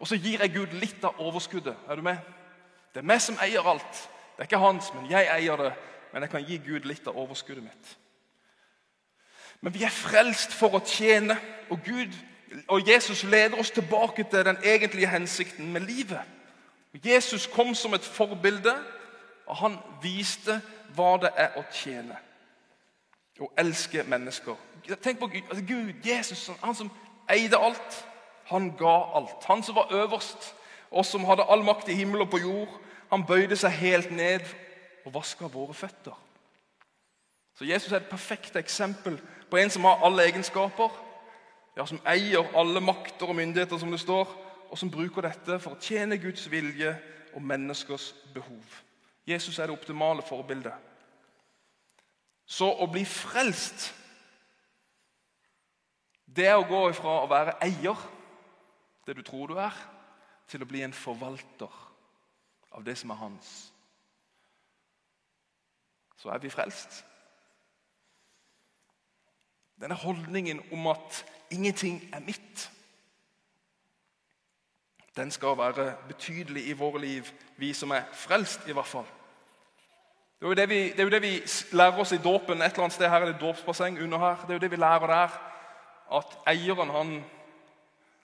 Og 0.00 0.08
så 0.08 0.16
gir 0.18 0.40
jeg 0.42 0.54
Gud 0.54 0.74
litt 0.80 1.04
av 1.04 1.20
overskuddet. 1.22 1.76
Er 1.88 1.96
du 1.96 2.02
med? 2.02 2.18
Det 2.94 3.04
er 3.04 3.06
meg 3.06 3.22
som 3.22 3.38
eier 3.44 3.66
alt. 3.70 4.08
Det 4.34 4.42
er 4.42 4.50
ikke 4.50 4.64
hans, 4.64 4.90
men 4.94 5.06
jeg 5.10 5.30
eier 5.36 5.56
det. 5.56 5.72
men 6.12 6.22
jeg 6.22 6.30
kan 6.30 6.44
gi 6.44 6.58
Gud 6.58 6.84
litt 6.88 7.06
av 7.06 7.16
overskuddet 7.16 7.64
mitt. 7.64 7.96
Men 9.60 9.74
vi 9.74 9.82
er 9.82 9.94
frelst 9.94 10.54
for 10.54 10.78
å 10.78 10.84
tjene, 10.86 11.38
og 11.70 11.80
Gud 11.84 12.14
og 12.68 12.88
Jesus 12.88 13.22
leder 13.28 13.58
oss 13.58 13.70
tilbake 13.70 14.24
til 14.30 14.44
den 14.44 14.58
egentlige 14.64 15.10
hensikten 15.10 15.72
med 15.72 15.80
livet. 15.80 16.20
Jesus 17.04 17.46
kom 17.46 17.74
som 17.74 17.94
et 17.94 18.04
forbilde, 18.04 18.74
og 19.46 19.56
han 19.56 19.76
viste 20.02 20.60
hva 20.96 21.16
det 21.22 21.30
er 21.36 21.58
å 21.58 21.64
tjene. 21.72 22.16
Å 23.38 23.50
elske 23.60 24.02
mennesker. 24.02 24.56
Tenk 25.02 25.20
på 25.20 25.28
Gud, 25.30 25.42
altså 25.50 25.64
Gud 25.68 26.06
Jesus, 26.06 26.48
han 26.62 26.74
som 26.74 26.90
eide 27.30 27.58
alt. 27.60 28.04
Han 28.48 28.72
ga 28.76 28.96
alt. 29.14 29.44
Han 29.46 29.62
som 29.62 29.76
var 29.76 29.92
øverst, 29.92 30.54
og 30.90 31.06
som 31.06 31.24
hadde 31.28 31.46
all 31.46 31.62
makt 31.64 31.88
i 31.92 31.98
himmel 31.98 32.24
og 32.24 32.30
på 32.32 32.40
jord. 32.42 32.72
Han 33.12 33.26
bøyde 33.28 33.56
seg 33.56 33.76
helt 33.78 34.10
ned 34.10 34.44
og 35.04 35.14
vaska 35.14 35.46
våre 35.52 35.76
føtter. 35.76 36.16
Så 37.58 37.64
Jesus 37.64 37.92
er 37.92 38.00
et 38.00 38.10
perfekt 38.10 38.56
eksempel 38.56 39.20
på 39.50 39.56
en 39.56 39.70
som 39.70 39.84
har 39.84 40.04
alle 40.06 40.26
egenskaper, 40.28 40.92
ja, 41.76 41.86
som 41.86 42.00
eier 42.06 42.56
alle 42.58 42.80
makter 42.80 43.30
og 43.30 43.36
myndigheter, 43.38 43.78
som 43.78 43.90
det 43.90 44.00
står, 44.00 44.30
og 44.68 44.78
som 44.78 44.90
bruker 44.90 45.24
dette 45.24 45.58
for 45.62 45.76
å 45.76 45.80
tjene 45.80 46.18
Guds 46.20 46.48
vilje 46.50 46.92
og 47.34 47.42
menneskers 47.42 48.10
behov. 48.34 48.80
Jesus 49.28 49.58
er 49.58 49.68
det 49.68 49.76
optimale 49.76 50.24
forbildet. 50.24 50.74
Så 52.48 52.68
å 52.68 52.86
bli 52.88 53.04
frelst, 53.04 53.90
det 56.24 56.46
er 56.48 56.56
å 56.56 56.66
gå 56.68 56.80
ifra 56.90 57.20
å 57.22 57.30
være 57.30 57.58
eier, 57.64 58.06
det 59.06 59.16
du 59.16 59.22
tror 59.24 59.52
du 59.52 59.60
er, 59.60 59.74
til 60.48 60.64
å 60.64 60.68
bli 60.68 60.82
en 60.84 60.96
forvalter 60.96 61.72
av 62.72 62.84
det 62.84 62.96
som 62.98 63.12
er 63.12 63.20
hans. 63.20 63.52
Så 66.18 66.32
er 66.32 66.40
vi 66.42 66.50
frelst. 66.50 67.02
Denne 69.80 69.94
holdningen 69.94 70.60
om 70.72 70.86
at 70.90 71.24
ingenting 71.50 72.02
er 72.12 72.20
mitt, 72.20 72.70
den 75.16 75.30
skal 75.30 75.58
være 75.58 75.94
betydelig 76.08 76.68
i 76.68 76.72
våre 76.78 77.00
liv, 77.00 77.26
vi 77.56 77.72
som 77.74 77.90
er 77.90 78.06
frelst, 78.14 78.68
i 78.68 78.72
hvert 78.72 78.86
fall. 78.86 79.06
Det 80.38 80.46
er, 80.46 80.48
jo 80.48 80.54
det, 80.54 80.68
vi, 80.70 80.82
det 80.94 81.02
jo 81.02 81.10
det 81.10 81.22
vi 81.22 81.32
lærer 81.72 81.98
oss 81.98 82.12
i 82.14 82.20
dåpen. 82.22 82.62
Et 82.62 82.70
eller 82.70 82.84
annet 82.84 82.94
sted 82.94 83.10
her 83.10 83.24
er 83.24 83.32
det 83.32 83.40
dåpsbasseng 83.40 83.98
under 83.98 84.18
her. 84.18 84.44
Det 84.46 84.54
er 84.54 84.60
jo 84.60 84.62
det 84.62 84.70
vi 84.70 84.78
lærer 84.78 85.10
der. 85.10 85.34
At 86.14 86.36
eieren 86.46 86.90
han, 86.94 87.10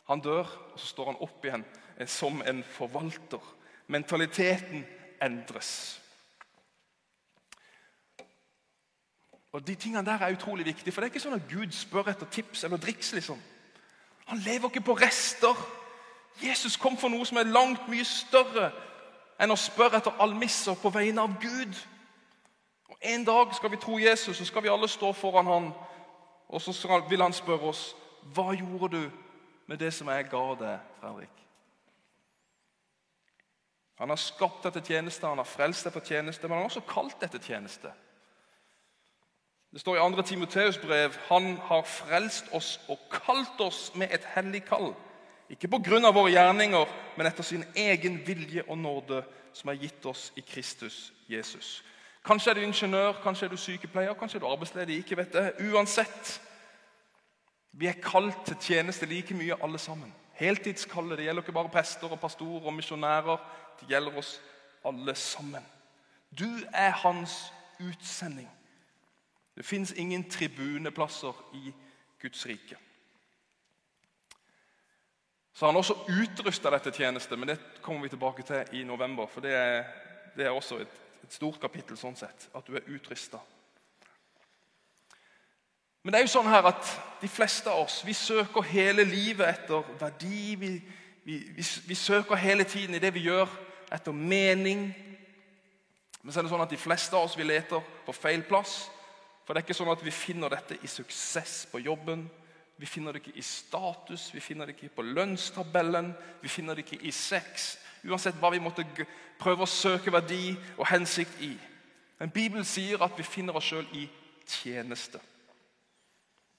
han 0.07 0.23
dør, 0.23 0.47
og 0.73 0.79
så 0.79 0.87
står 0.87 1.11
han 1.11 1.19
opp 1.27 1.45
igjen 1.45 1.65
som 2.07 2.39
en 2.47 2.63
forvalter. 2.77 3.43
Mentaliteten 3.91 4.87
endres. 5.23 5.73
Og 9.55 9.67
De 9.67 9.75
tingene 9.75 10.07
der 10.07 10.19
er 10.19 10.33
utrolig 10.33 10.67
viktige, 10.67 10.93
for 10.93 11.01
det 11.01 11.07
er 11.07 11.13
ikke 11.15 11.21
sånn 11.23 11.37
at 11.39 11.47
Gud 11.47 11.71
spør 11.71 12.09
etter 12.11 12.27
tips 12.27 12.65
eller 12.65 12.81
driks. 12.83 13.13
liksom. 13.15 13.39
Han 14.27 14.39
lever 14.43 14.69
ikke 14.69 14.81
på 14.81 14.97
rester. 14.99 15.55
Jesus 16.43 16.77
kom 16.77 16.97
for 16.99 17.09
noe 17.09 17.27
som 17.27 17.39
er 17.39 17.47
langt 17.47 17.87
mye 17.89 18.05
større 18.05 18.73
enn 19.39 19.55
å 19.55 19.59
spørre 19.59 20.01
etter 20.01 20.19
almisser 20.19 20.75
på 20.75 20.91
vegne 20.91 21.23
av 21.23 21.39
Gud. 21.39 21.79
Og 22.91 22.97
En 23.01 23.25
dag 23.25 23.55
skal 23.55 23.71
vi 23.71 23.79
tro 23.79 23.99
Jesus, 23.99 24.37
så 24.37 24.45
skal 24.45 24.63
vi 24.63 24.75
alle 24.75 24.89
stå 24.89 25.13
foran 25.13 25.47
han, 25.47 25.73
og 26.49 26.63
så 26.63 27.01
vil 27.09 27.23
han 27.23 27.33
spørre 27.33 27.71
oss 27.71 27.95
hva 28.35 28.51
gjorde 28.59 28.97
du 28.97 29.11
med 29.67 29.79
det 29.79 29.95
som 29.95 30.09
jeg 30.09 30.31
ga 30.31 30.45
deg, 30.59 30.79
Fredrik? 31.01 31.45
Han 34.03 34.09
har 34.09 34.19
skapt 34.19 34.65
deg 34.65 34.73
til 34.73 34.83
tjeneste, 34.83 35.27
han 35.27 35.39
har 35.39 35.47
frelst 35.47 35.87
deg 35.87 35.93
for 35.93 36.03
tjeneste, 36.03 36.49
men 36.49 36.57
han 36.57 36.67
har 36.67 36.73
også 36.73 36.89
kalt 36.89 37.21
deg 37.21 37.31
til 37.31 37.41
tjeneste. 37.53 37.93
Det 39.75 39.81
står 39.81 39.97
i 39.97 40.15
2. 40.15 40.23
Timoteus 40.23 40.79
brev 40.79 41.17
han 41.29 41.57
har 41.67 41.83
frelst 41.83 42.47
oss 42.55 42.77
og 42.89 42.99
kalt 43.11 43.59
oss 43.61 43.89
med 43.99 44.13
et 44.15 44.23
hellig 44.37 44.61
kall. 44.69 44.93
Ikke 45.51 45.69
pga. 45.69 46.11
våre 46.15 46.31
gjerninger, 46.31 46.87
men 47.17 47.27
etter 47.27 47.43
sin 47.43 47.65
egen 47.75 48.21
vilje 48.27 48.63
og 48.69 48.79
nåde, 48.79 49.25
som 49.53 49.71
er 49.71 49.81
gitt 49.83 50.07
oss 50.07 50.33
i 50.37 50.41
Kristus 50.41 51.13
Jesus. 51.29 51.83
Kanskje 52.25 52.51
er 52.51 52.55
du 52.55 52.61
ingeniør, 52.61 53.13
kanskje 53.23 53.47
er 53.47 53.51
du 53.51 53.57
sykepleier, 53.57 54.15
kanskje 54.15 54.37
er 54.37 54.41
du 54.41 54.47
arbeidsledig. 54.47 54.99
ikke 54.99 55.17
vet 55.17 55.33
det. 55.33 55.53
Uansett. 55.73 56.41
Vi 57.73 57.87
er 57.87 57.99
kalt 58.03 58.47
til 58.47 58.57
tjeneste 58.61 59.07
like 59.07 59.35
mye, 59.35 59.57
alle 59.63 59.79
sammen. 59.79 60.15
Heltidskallet. 60.33 61.19
Det 61.19 61.25
gjelder 61.25 61.43
ikke 61.43 61.53
bare 61.53 61.69
prester 61.69 62.13
og 62.13 62.21
pastorer 62.21 62.67
og 62.67 62.75
misjonærer. 62.75 63.37
Det 63.81 63.89
gjelder 63.89 64.19
oss 64.19 64.41
alle 64.85 65.15
sammen. 65.15 65.67
Du 66.39 66.61
er 66.73 66.91
hans 66.91 67.53
utsending. 67.81 68.51
Det 69.57 69.65
fins 69.65 69.93
ingen 69.93 70.31
tribuneplasser 70.31 71.45
i 71.55 71.73
Guds 72.21 72.47
rike. 72.47 72.77
Så 75.55 75.67
han 75.67 75.77
også 75.77 75.95
utrusta 76.09 76.71
dette 76.75 76.91
tjenestet, 76.91 77.39
men 77.39 77.49
det 77.49 77.61
kommer 77.83 78.03
vi 78.03 78.09
tilbake 78.09 78.43
til 78.43 78.81
i 78.81 78.85
november. 78.85 79.29
For 79.31 79.41
det 79.41 79.53
er, 79.55 79.85
det 80.37 80.47
er 80.47 80.51
også 80.51 80.81
et, 80.83 80.97
et, 81.23 81.33
stort 81.33 81.61
kapittel 81.63 81.97
sånn 81.97 82.17
sett, 82.19 82.49
at 82.55 82.67
du 82.67 82.75
er 82.75 82.89
utrusta. 82.91 83.39
Men 86.03 86.13
det 86.13 86.19
er 86.19 86.27
jo 86.27 86.33
sånn 86.35 86.51
her 86.51 86.67
at 86.69 86.91
de 87.23 87.31
fleste 87.31 87.71
av 87.71 87.87
oss 87.87 88.03
vi 88.05 88.13
søker 88.13 88.67
hele 88.67 89.07
livet 89.07 89.47
etter 89.47 89.87
verdi. 90.01 90.57
Vi, 90.59 90.73
vi, 91.25 91.39
vi, 91.55 91.69
vi 91.87 91.97
søker 91.97 92.37
hele 92.37 92.67
tiden 92.69 92.99
i 92.99 93.01
det 93.01 93.15
vi 93.15 93.23
gjør, 93.29 93.49
etter 93.95 94.13
mening. 94.13 94.89
Men 96.21 96.33
så 96.33 96.41
er 96.41 96.49
det 96.49 96.53
sånn 96.53 96.67
at 96.67 96.75
de 96.75 96.83
fleste 96.83 97.15
av 97.17 97.29
oss 97.29 97.39
vi 97.39 97.47
leter 97.47 97.95
på 98.05 98.17
feil 98.17 98.43
plass. 98.49 98.89
For 99.45 99.53
det 99.53 99.61
er 99.61 99.67
ikke 99.67 99.77
sånn 99.77 99.93
at 99.93 100.05
vi 100.05 100.13
finner 100.15 100.53
dette 100.53 100.79
i 100.81 100.89
suksess 100.89 101.67
på 101.73 101.83
jobben. 101.85 102.25
Vi 102.81 102.87
finner 102.87 103.13
det 103.13 103.23
ikke 103.23 103.39
i 103.39 103.45
status, 103.45 104.31
vi 104.35 104.41
finner 104.43 104.67
det 104.67 104.75
ikke 104.75 104.97
på 104.97 105.05
lønnstabellen, 105.07 106.11
vi 106.43 106.51
finner 106.51 106.75
det 106.75 106.87
ikke 106.87 107.05
i 107.07 107.13
sex. 107.15 107.77
Uansett 108.05 108.41
hva 108.41 108.51
vi 108.51 108.63
måtte 108.63 108.87
prøve 109.39 109.63
å 109.63 109.71
søke 109.71 110.13
verdi 110.13 110.57
og 110.79 110.89
hensikt 110.91 111.39
i. 111.45 111.53
Men 112.19 112.33
Bibelen 112.35 112.67
sier 112.67 113.03
at 113.05 113.15
vi 113.19 113.27
finner 113.27 113.57
oss 113.57 113.69
sjøl 113.69 113.87
i 113.95 114.09
tjeneste. 114.47 115.21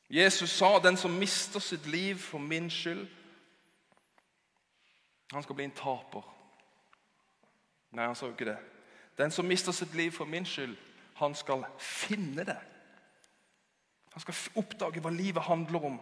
Jesus 0.09 0.49
sa 0.49 0.79
'den 0.79 0.97
som 0.97 1.11
mister 1.11 1.59
sitt 1.59 1.85
liv 1.87 2.15
for 2.17 2.37
min 2.39 2.69
skyld', 2.69 3.07
han 5.31 5.43
skal 5.43 5.55
bli 5.55 5.65
en 5.65 5.71
taper. 5.71 6.21
Nei, 7.91 8.05
han 8.05 8.15
sa 8.15 8.25
jo 8.25 8.31
ikke 8.31 8.45
det. 8.45 8.57
Den 9.17 9.31
som 9.31 9.45
mister 9.45 9.71
sitt 9.71 9.95
liv 9.95 10.11
for 10.11 10.25
min 10.25 10.45
skyld, 10.45 10.75
han 11.15 11.35
skal 11.35 11.65
finne 11.79 12.43
det. 12.45 12.57
Han 14.15 14.23
skal 14.23 14.61
oppdage 14.61 15.01
hva 15.03 15.11
livet 15.11 15.43
handler 15.43 15.85
om. 15.91 15.99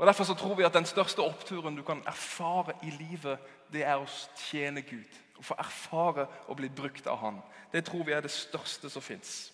Og 0.00 0.06
Derfor 0.08 0.24
så 0.24 0.34
tror 0.34 0.54
vi 0.56 0.64
at 0.64 0.72
den 0.74 0.88
største 0.88 1.20
oppturen 1.20 1.76
du 1.76 1.82
kan 1.84 2.00
erfare 2.08 2.72
i 2.82 2.90
livet, 2.90 3.38
det 3.72 3.82
er 3.84 4.00
å 4.00 4.06
tjene 4.48 4.80
Gud. 4.80 5.18
Å 5.36 5.44
få 5.44 5.56
erfare 5.60 6.24
å 6.48 6.56
bli 6.56 6.70
brukt 6.72 7.06
av 7.06 7.18
Han. 7.20 7.42
Det 7.72 7.84
tror 7.84 8.06
vi 8.08 8.14
er 8.16 8.24
det 8.24 8.32
største 8.32 8.88
som 8.90 9.04
fins. 9.04 9.52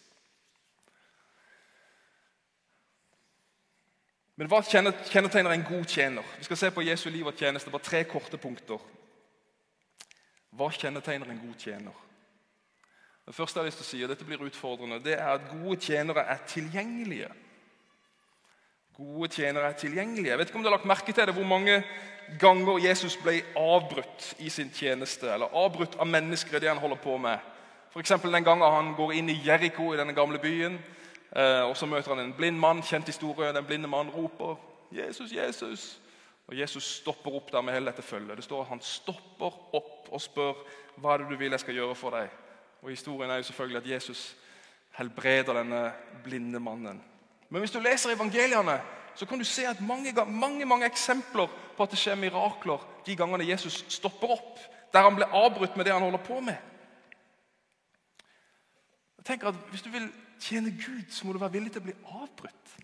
Men 4.36 4.46
hva 4.52 4.60
kjennetegner 4.62 5.50
en 5.50 5.64
god 5.66 5.88
tjener? 5.90 6.34
Vi 6.38 6.46
skal 6.46 6.60
se 6.60 6.70
på 6.70 6.84
Jesu 6.86 7.08
liv 7.10 7.26
og 7.26 7.34
tjeneste 7.34 7.72
Bare 7.72 7.82
tre 7.82 8.04
korte 8.04 8.38
punkter. 8.38 8.78
Hva 10.54 10.68
kjennetegner 10.70 11.32
en 11.32 11.40
god 11.42 11.58
tjener? 11.58 12.04
Det 13.26 13.34
første 13.34 13.58
jeg 13.58 13.64
har 13.64 13.66
lyst 13.66 13.82
til 13.82 13.86
å 13.86 13.90
si, 13.90 14.02
og 14.04 14.12
dette 14.12 14.28
blir 14.28 14.46
utfordrende, 14.46 15.00
det 15.02 15.16
er 15.16 15.32
at 15.32 15.48
gode 15.50 15.80
tjenere 15.82 16.22
er 16.30 16.46
tilgjengelige. 16.46 17.32
Gode 18.96 19.28
tjenere 19.28 19.68
er 19.68 19.72
tilgjengelige. 19.76 20.30
Jeg 20.30 20.38
vet 20.38 20.48
ikke 20.48 20.56
om 20.56 20.62
du 20.62 20.68
har 20.70 20.76
lagt 20.78 20.88
merke 20.88 21.12
til 21.12 21.26
det, 21.26 21.34
hvor 21.34 21.44
mange 21.44 21.82
ganger 22.40 22.78
Jesus 22.88 23.16
ble 23.20 23.42
avbrutt 23.56 24.34
i 24.38 24.48
sin 24.48 24.70
tjeneste, 24.72 25.28
eller 25.32 25.52
avbrutt 25.52 25.98
av 26.00 26.08
mennesker 26.08 26.56
i 26.56 26.60
det 26.60 26.70
han 26.70 26.80
holder 26.80 26.96
på 27.02 27.16
med. 27.20 27.38
F.eks. 27.92 28.14
den 28.22 28.44
gangen 28.44 28.72
han 28.72 28.94
går 28.96 29.12
inn 29.18 29.28
i 29.28 29.40
Jeriko, 29.44 29.92
i 29.92 29.98
denne 30.00 30.14
gamle 30.16 30.38
byen. 30.38 30.78
Eh, 31.36 31.62
og 31.68 31.76
Så 31.76 31.86
møter 31.86 32.14
han 32.14 32.24
en 32.24 32.32
blind 32.32 32.58
mann. 32.58 32.82
Kjent 32.82 33.06
historie. 33.06 33.52
Den 33.52 33.64
blinde 33.64 33.88
mannen 33.88 34.14
roper 34.14 34.56
'Jesus, 34.92 35.32
Jesus'. 35.32 35.98
Og 36.46 36.58
Jesus 36.58 36.84
stopper 36.84 37.34
opp 37.34 37.52
der 37.52 37.60
med 37.60 37.74
hele 37.74 37.86
dette 37.86 38.02
følget. 38.02 38.36
Det 38.36 38.44
står 38.44 38.60
at 38.60 38.68
Han 38.68 38.80
stopper 38.80 39.74
opp 39.74 40.08
og 40.12 40.20
spør 40.20 40.52
'Hva 40.96 41.12
er 41.12 41.16
det 41.18 41.30
du 41.30 41.36
vil 41.36 41.50
jeg 41.50 41.60
skal 41.60 41.74
gjøre 41.74 41.94
for 41.94 42.10
deg?' 42.10 42.30
Og 42.82 42.90
Historien 42.90 43.30
er 43.30 43.36
jo 43.36 43.42
selvfølgelig 43.42 43.82
at 43.82 43.90
Jesus 43.90 44.36
helbreder 44.90 45.52
denne 45.52 45.92
blinde 46.24 46.60
mannen. 46.60 47.02
Men 47.50 47.62
hvis 47.62 47.70
du 47.70 47.80
leser 47.80 48.14
evangeliene, 48.14 48.80
så 49.14 49.26
kan 49.26 49.38
du 49.38 49.44
se 49.44 49.66
at 49.66 49.80
mange, 49.80 50.12
mange, 50.26 50.64
mange 50.64 50.86
eksempler 50.86 51.48
på 51.76 51.82
at 51.82 51.90
det 51.90 51.98
skjer 51.98 52.18
mirakler 52.20 52.82
de 53.06 53.16
gangene 53.16 53.48
Jesus 53.48 53.84
stopper 53.88 54.34
opp, 54.36 54.58
der 54.92 55.02
han 55.06 55.16
blir 55.16 55.32
avbrutt 55.34 55.76
med 55.76 55.86
det 55.86 55.92
han 55.92 56.02
holder 56.02 56.24
på 56.24 56.40
med. 56.40 56.56
Jeg 59.18 59.24
tenker 59.24 59.48
at 59.48 59.54
Hvis 59.70 59.82
du 59.82 59.90
vil 59.90 60.12
tjene 60.40 60.70
Gud, 60.70 61.10
så 61.10 61.26
må 61.26 61.32
du 61.32 61.38
være 61.38 61.52
villig 61.52 61.72
til 61.72 61.80
å 61.80 61.86
bli 61.88 61.96
avbrutt. 62.04 62.76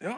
Ja, 0.00 0.16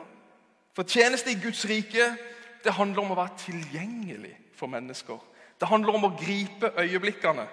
For 0.75 0.85
tjeneste 0.85 1.31
i 1.31 1.41
Guds 1.41 1.65
rike 1.65 2.17
det 2.65 2.75
handler 2.75 3.03
om 3.03 3.13
å 3.15 3.17
være 3.17 3.39
tilgjengelig 3.39 4.35
for 4.57 4.67
mennesker. 4.67 5.21
Det 5.61 5.69
handler 5.69 5.95
om 5.95 6.09
å 6.09 6.17
gripe 6.19 6.73
øyeblikkene. 6.77 7.47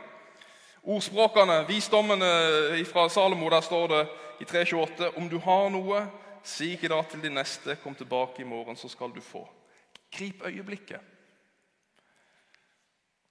Ordspråkene, 0.84 1.62
visdommene 1.68 2.84
fra 2.90 3.06
Salomo, 3.10 3.50
der 3.50 3.62
står 3.62 3.88
det 3.88 4.02
i 4.44 4.46
328 4.46 5.14
om 5.18 5.30
du 5.30 5.38
har 5.40 5.70
noe, 5.72 6.04
si 6.44 6.74
ikke 6.74 6.92
da 6.92 7.00
til 7.08 7.24
din 7.24 7.38
neste, 7.38 7.78
kom 7.80 7.96
tilbake 7.96 8.44
i 8.44 8.48
morgen, 8.48 8.76
så 8.76 8.90
skal 8.92 9.14
du 9.16 9.22
få. 9.24 9.46
Grip 10.12 10.44
øyeblikket. 10.46 11.00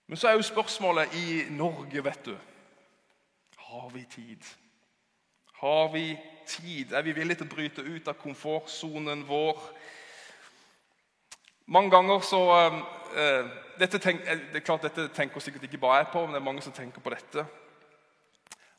Men 0.06 0.16
så 0.16 0.28
er 0.28 0.32
jo 0.36 0.44
spørsmålet 0.44 1.14
i 1.14 1.44
Norge, 1.50 2.04
vet 2.04 2.24
du 2.26 2.36
Har 3.56 3.88
vi 3.94 4.04
tid? 4.04 4.44
Har 5.60 5.92
vi 5.92 6.18
tid? 6.46 6.92
Er 6.92 7.02
vi 7.02 7.12
villige 7.12 7.40
til 7.40 7.46
å 7.46 7.54
bryte 7.54 7.84
ut 7.86 8.08
av 8.08 8.18
komfortsonen 8.20 9.22
vår? 9.28 9.60
Mange 11.66 11.90
ganger 11.94 12.20
så 12.26 12.42
uh, 12.50 13.46
dette 13.78 14.00
tenk, 14.02 14.20
eh, 14.26 14.42
det 14.52 14.60
er 14.60 14.66
klart 14.66 14.84
Dette 14.84 15.08
tenker 15.14 15.40
sikkert 15.40 15.64
ikke 15.68 15.80
bare 15.80 16.02
jeg 16.02 16.10
på, 16.12 16.24
men 16.26 16.34
det 16.34 16.40
er 16.42 16.50
mange 16.50 16.64
som 16.64 16.74
tenker 16.76 17.00
på 17.00 17.14
dette. 17.14 17.46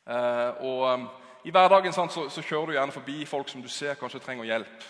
Uh, 0.04 0.52
og 0.60 0.82
um, 0.94 1.08
I 1.44 1.52
hverdagen 1.52 1.94
sant, 1.94 2.14
så, 2.16 2.30
så, 2.32 2.42
kjører 2.42 2.70
du 2.70 2.76
gjerne 2.78 2.96
forbi 2.96 3.26
folk 3.28 3.50
som 3.52 3.62
du 3.62 3.68
ser 3.72 3.98
kanskje 4.00 4.22
trenger 4.24 4.48
hjelp. 4.48 4.86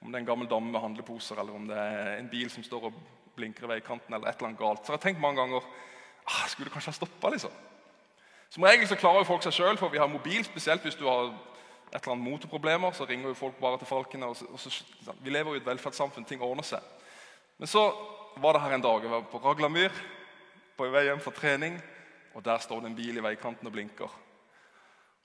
Om 0.00 0.08
det 0.08 0.16
er 0.16 0.22
en 0.22 0.28
gammel 0.30 0.48
dame 0.48 0.72
med 0.72 0.80
handleposer, 0.80 1.40
eller 1.40 1.56
om 1.56 1.66
det 1.68 1.76
er 1.76 2.14
en 2.14 2.30
bil 2.30 2.48
som 2.48 2.64
står 2.64 2.86
og 2.88 3.00
blinker 3.36 3.66
i 3.66 3.74
veikanten. 3.74 4.14
eller 4.14 4.28
et 4.28 4.38
eller 4.38 4.48
annet 4.48 4.60
galt. 4.60 4.80
Så 4.86 4.92
jeg 4.92 4.98
har 4.98 5.02
tenkt 5.04 5.20
mange 5.20 5.42
ganger 5.42 5.60
ah, 5.60 6.46
skulle 6.48 6.72
kanskje 6.72 6.94
ha 6.94 6.96
stoppa. 6.96 7.32
Liksom. 7.34 7.52
Som 8.50 8.64
regel 8.64 8.88
så 8.88 8.96
klarer 8.96 9.20
jo 9.20 9.28
folk 9.28 9.44
seg 9.44 9.54
sjøl, 9.58 9.76
for 9.78 9.92
vi 9.92 10.00
har 10.00 10.08
mobil. 10.08 10.40
Spesielt 10.44 10.82
hvis 10.82 10.96
du 10.96 11.04
har 11.04 11.34
et 11.90 11.98
eller 11.98 12.14
annet 12.14 12.24
motorproblemer, 12.30 12.96
så 12.96 13.04
ringer 13.04 13.28
jo 13.28 13.36
folk 13.38 13.60
bare 13.60 13.78
til 13.78 13.90
falkene. 13.90 14.32
Og 14.32 14.36
så, 14.36 14.48
og 14.48 14.60
så, 14.60 14.72
vi 15.20 15.30
lever 15.30 15.52
jo 15.52 15.60
i 15.60 15.62
et 15.62 15.68
velferdssamfunn. 15.68 16.24
Ting 16.24 16.42
ordner 16.42 16.64
seg. 16.66 16.80
Men 17.58 17.68
så 17.68 17.90
var 18.40 18.56
det 18.56 18.64
her 18.64 18.78
en 18.78 18.88
dag. 18.88 19.04
Jeg 19.04 19.12
var 19.12 19.28
på 19.28 19.42
Raglamyr 19.44 20.02
på 20.78 20.88
vei 20.88 21.04
hjem 21.10 21.20
fra 21.20 21.36
trening. 21.36 21.76
Og 22.34 22.44
der 22.44 22.58
står 22.62 22.80
det 22.80 22.92
en 22.92 22.98
bil 22.98 23.18
i 23.18 23.24
veikanten 23.28 23.68
og 23.68 23.74
blinker. 23.74 24.18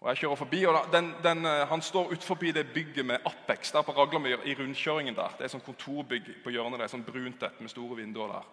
Og 0.06 0.12
jeg 0.12 0.18
kjører 0.22 0.38
forbi, 0.38 0.60
og 0.70 0.76
den, 0.94 1.08
den, 1.24 1.46
eh, 1.46 1.68
Han 1.68 1.82
står 1.82 2.12
utenfor 2.12 2.36
det 2.36 2.68
bygget 2.74 3.06
med 3.06 3.18
Apex 3.26 3.72
der 3.72 3.82
på 3.82 3.92
Raglamyr. 3.92 4.38
i 4.46 4.54
rundkjøringen 4.54 5.16
der. 5.16 5.34
Det 5.38 5.44
er 5.44 5.48
sånn 5.48 5.66
kontorbygg 5.66 6.44
på 6.44 6.50
hjørnet. 6.50 6.80
det 6.80 6.84
er 6.84 6.94
sånn 6.94 7.06
brunt 7.06 7.44
et 7.44 7.62
med 7.62 7.70
store 7.70 7.96
vinduer 7.98 8.28
der. 8.28 8.46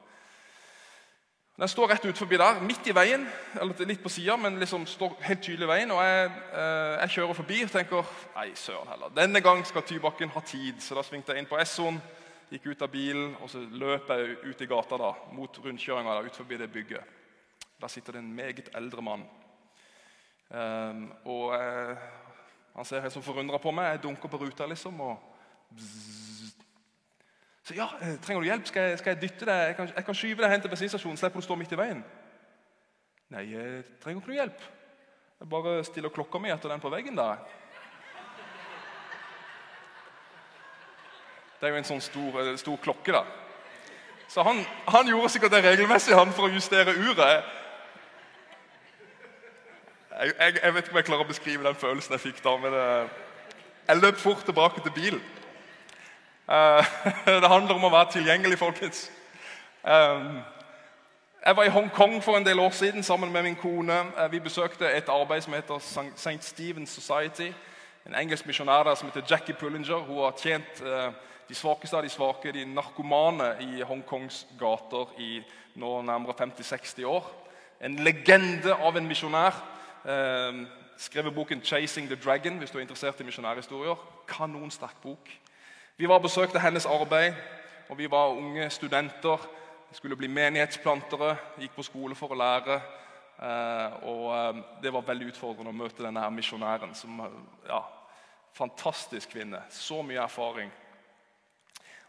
Den 1.59 1.69
står 1.69 1.89
rett 1.89 2.05
ut 2.05 2.19
forbi 2.19 2.37
der, 2.37 2.61
midt 2.61 2.87
i 2.87 2.95
veien, 2.95 3.29
eller 3.61 3.85
litt 3.85 4.03
på 4.03 4.09
sida, 4.09 4.37
men 4.37 4.59
liksom 4.59 4.87
står 4.87 5.13
helt 5.21 5.43
tydelig 5.43 5.65
i 5.65 5.69
veien. 5.69 5.91
og 5.91 6.03
jeg, 6.03 6.31
eh, 6.53 7.01
jeg, 7.01 7.11
kjører 7.11 7.35
forbi 7.35 7.63
og 7.65 7.71
tenker 7.71 8.05
nei, 8.35 8.55
søren 8.55 8.89
heller. 8.89 9.09
Denne 9.17 9.41
gang 9.41 9.67
skal 9.67 9.83
Tybakken 9.83 10.29
ha 10.29 10.41
tid. 10.41 10.81
Så 10.81 10.95
da 10.95 11.03
svingte 11.03 11.33
jeg 11.33 11.39
inn 11.39 11.51
på 11.51 11.61
Essoen, 11.61 12.01
gikk 12.51 12.67
ut 12.67 12.83
av 12.83 12.89
bilen 12.89 13.37
og 13.43 13.51
så 13.51 13.59
løp 13.59 14.09
jeg 14.09 14.37
ut 14.45 14.61
i 14.61 14.67
gata 14.67 14.97
da, 14.97 15.13
mot 15.33 15.59
rundkjøringa 15.59 16.23
ut 16.25 16.37
forbi 16.37 16.57
det 16.57 16.73
bygget. 16.73 17.05
Der 17.81 17.89
sitter 17.89 18.13
det 18.13 18.19
en 18.19 18.35
meget 18.35 18.75
eldre 18.75 19.03
mann. 19.03 19.42
Um, 20.53 21.07
og 21.25 21.55
eh, 21.57 21.97
Han 22.77 22.85
ser 22.85 23.01
helt 23.01 23.15
sånn 23.15 23.25
forundra 23.25 23.57
på 23.61 23.73
meg. 23.73 23.95
Jeg 23.95 24.03
dunker 24.05 24.29
på 24.33 24.41
ruta, 24.41 24.67
liksom. 24.69 25.01
og 25.01 25.17
så 27.63 27.77
ja, 27.77 27.87
eh, 28.01 28.17
trenger 28.21 28.43
du 28.43 28.49
hjelp? 28.49 28.67
Skal 28.67 28.83
jeg, 28.83 28.99
skal 28.99 29.15
jeg 29.15 29.21
dytte 29.23 29.47
deg? 29.47 29.61
Jeg 29.71 29.77
kan, 29.79 29.91
jeg 29.97 30.05
kan, 30.05 30.17
skyve 30.19 30.43
deg 30.43 30.51
hen 30.51 30.63
til 30.65 30.73
bensinstasjonen. 30.73 31.19
Slipper 31.21 31.39
du 31.39 31.45
å 31.45 31.47
stå 31.47 31.57
midt 31.61 31.73
i 31.73 31.79
veien. 31.79 32.01
Nei, 33.33 33.45
jeg 33.53 33.85
trenger 34.03 34.21
ikke 34.21 34.33
noe 34.33 34.41
hjelp. 34.41 34.65
Jeg 35.43 35.51
bare 35.53 35.75
stiller 35.87 36.13
klokka 36.15 36.41
mi 36.43 36.51
etter 36.53 36.73
den 36.73 36.83
på 36.83 36.91
veggen 36.93 37.17
der. 37.17 37.45
Det 41.61 41.69
er 41.69 41.73
jo 41.73 41.79
en 41.79 41.87
sånn 41.87 42.03
stor, 42.03 42.41
eh, 42.43 42.57
stor 42.59 42.83
klokke, 42.83 43.15
da. 43.15 43.23
Så 44.33 44.43
han, 44.43 44.65
han, 44.89 45.09
gjorde 45.09 45.31
sikkert 45.31 45.55
det 45.55 45.63
regelmessig 45.63 46.17
han 46.17 46.33
for 46.35 46.49
å 46.49 46.53
justere 46.53 46.97
uret. 46.97 47.47
Jeg, 50.21 50.33
jeg, 50.39 50.55
jeg, 50.63 50.75
vet 50.75 50.85
ikke 50.85 50.93
om 50.93 50.97
jeg 50.97 51.05
klarer 51.05 51.25
å 51.25 51.29
beskrive 51.29 51.65
den 51.65 51.79
følelsen 51.79 52.13
jeg 52.13 52.21
fikk 52.21 52.43
da. 52.45 52.53
men 52.61 52.75
eh, 52.77 53.13
Jeg 53.89 54.01
løp 54.03 54.19
fort 54.21 54.45
tilbake 54.45 54.83
til 54.85 54.93
bilen. 54.93 55.23
Eh, 56.53 56.91
det 57.43 57.49
handler 57.49 57.79
om 57.79 57.87
å 57.89 57.93
være 57.95 58.19
tilgjengelig, 58.19 58.59
folkens. 58.61 59.07
Eh, 59.89 60.27
jeg 61.47 61.57
var 61.57 61.65
i 61.65 61.73
Hongkong 61.73 62.19
for 62.23 62.37
en 62.37 62.45
del 62.45 62.61
år 62.61 62.77
siden 62.77 63.03
sammen 63.03 63.33
med 63.33 63.49
min 63.49 63.57
kone. 63.57 64.03
Eh, 64.19 64.29
vi 64.35 64.43
besøkte 64.45 64.91
et 64.93 65.09
arbeid 65.09 65.47
som 65.47 65.57
heter 65.57 65.81
St. 65.81 66.45
Stephen's 66.45 66.93
Society. 66.93 67.49
En 68.05 68.21
engelsk 68.21 68.47
misjonær 68.47 68.85
der 68.85 69.01
som 69.01 69.09
heter 69.09 69.25
Jackie 69.31 69.57
Pullinger. 69.57 70.05
Hun 70.05 70.25
har 70.27 70.37
tjent 70.37 70.83
de 71.49 71.55
svakeste 71.55 71.97
av 71.97 72.03
de 72.03 72.09
svake, 72.11 72.53
de 72.53 72.65
narkomane, 72.67 73.55
i 73.61 73.83
Hongkongs 73.87 74.47
gater 74.61 75.09
i 75.23 75.39
nå 75.79 76.01
nærmere 76.03 76.35
50-60 76.37 77.07
år. 77.07 77.31
En 77.81 77.97
legende 77.97 78.75
av 78.75 78.97
en 78.97 79.07
misjonær. 79.09 79.73
Skrevet 80.97 81.35
boken 81.35 81.61
'Chasing 81.61 82.07
the 82.07 82.17
Dragon' 82.17 82.59
hvis 82.59 82.71
du 82.71 82.79
er 82.79 82.83
interessert 82.83 83.21
i 83.21 83.25
misjonærhistorier. 83.25 83.95
Kanonsterk 84.29 84.97
bok. 85.03 85.29
Vi 85.97 86.09
var 86.09 86.15
og 86.15 86.23
besøkte 86.23 86.61
hennes 86.61 86.87
arbeid, 86.87 87.35
og 87.89 87.99
vi 87.99 88.11
var 88.11 88.27
unge 88.27 88.71
studenter. 88.71 89.49
Vi 89.91 89.97
skulle 89.97 90.17
bli 90.17 90.27
menighetsplantere, 90.27 91.37
gikk 91.59 91.75
på 91.77 91.83
skole 91.83 92.15
for 92.15 92.33
å 92.33 92.39
lære. 92.39 92.81
Eh, 93.43 94.05
og 94.09 94.25
eh, 94.37 94.63
Det 94.83 94.93
var 94.93 95.05
veldig 95.07 95.27
utfordrende 95.33 95.71
å 95.71 95.77
møte 95.77 96.05
denne 96.05 96.31
misjonæren. 96.31 96.95
som 96.95 97.21
ja, 97.69 97.83
Fantastisk 98.53 99.31
kvinne. 99.31 99.63
Så 99.71 100.03
mye 100.03 100.23
erfaring. 100.23 100.73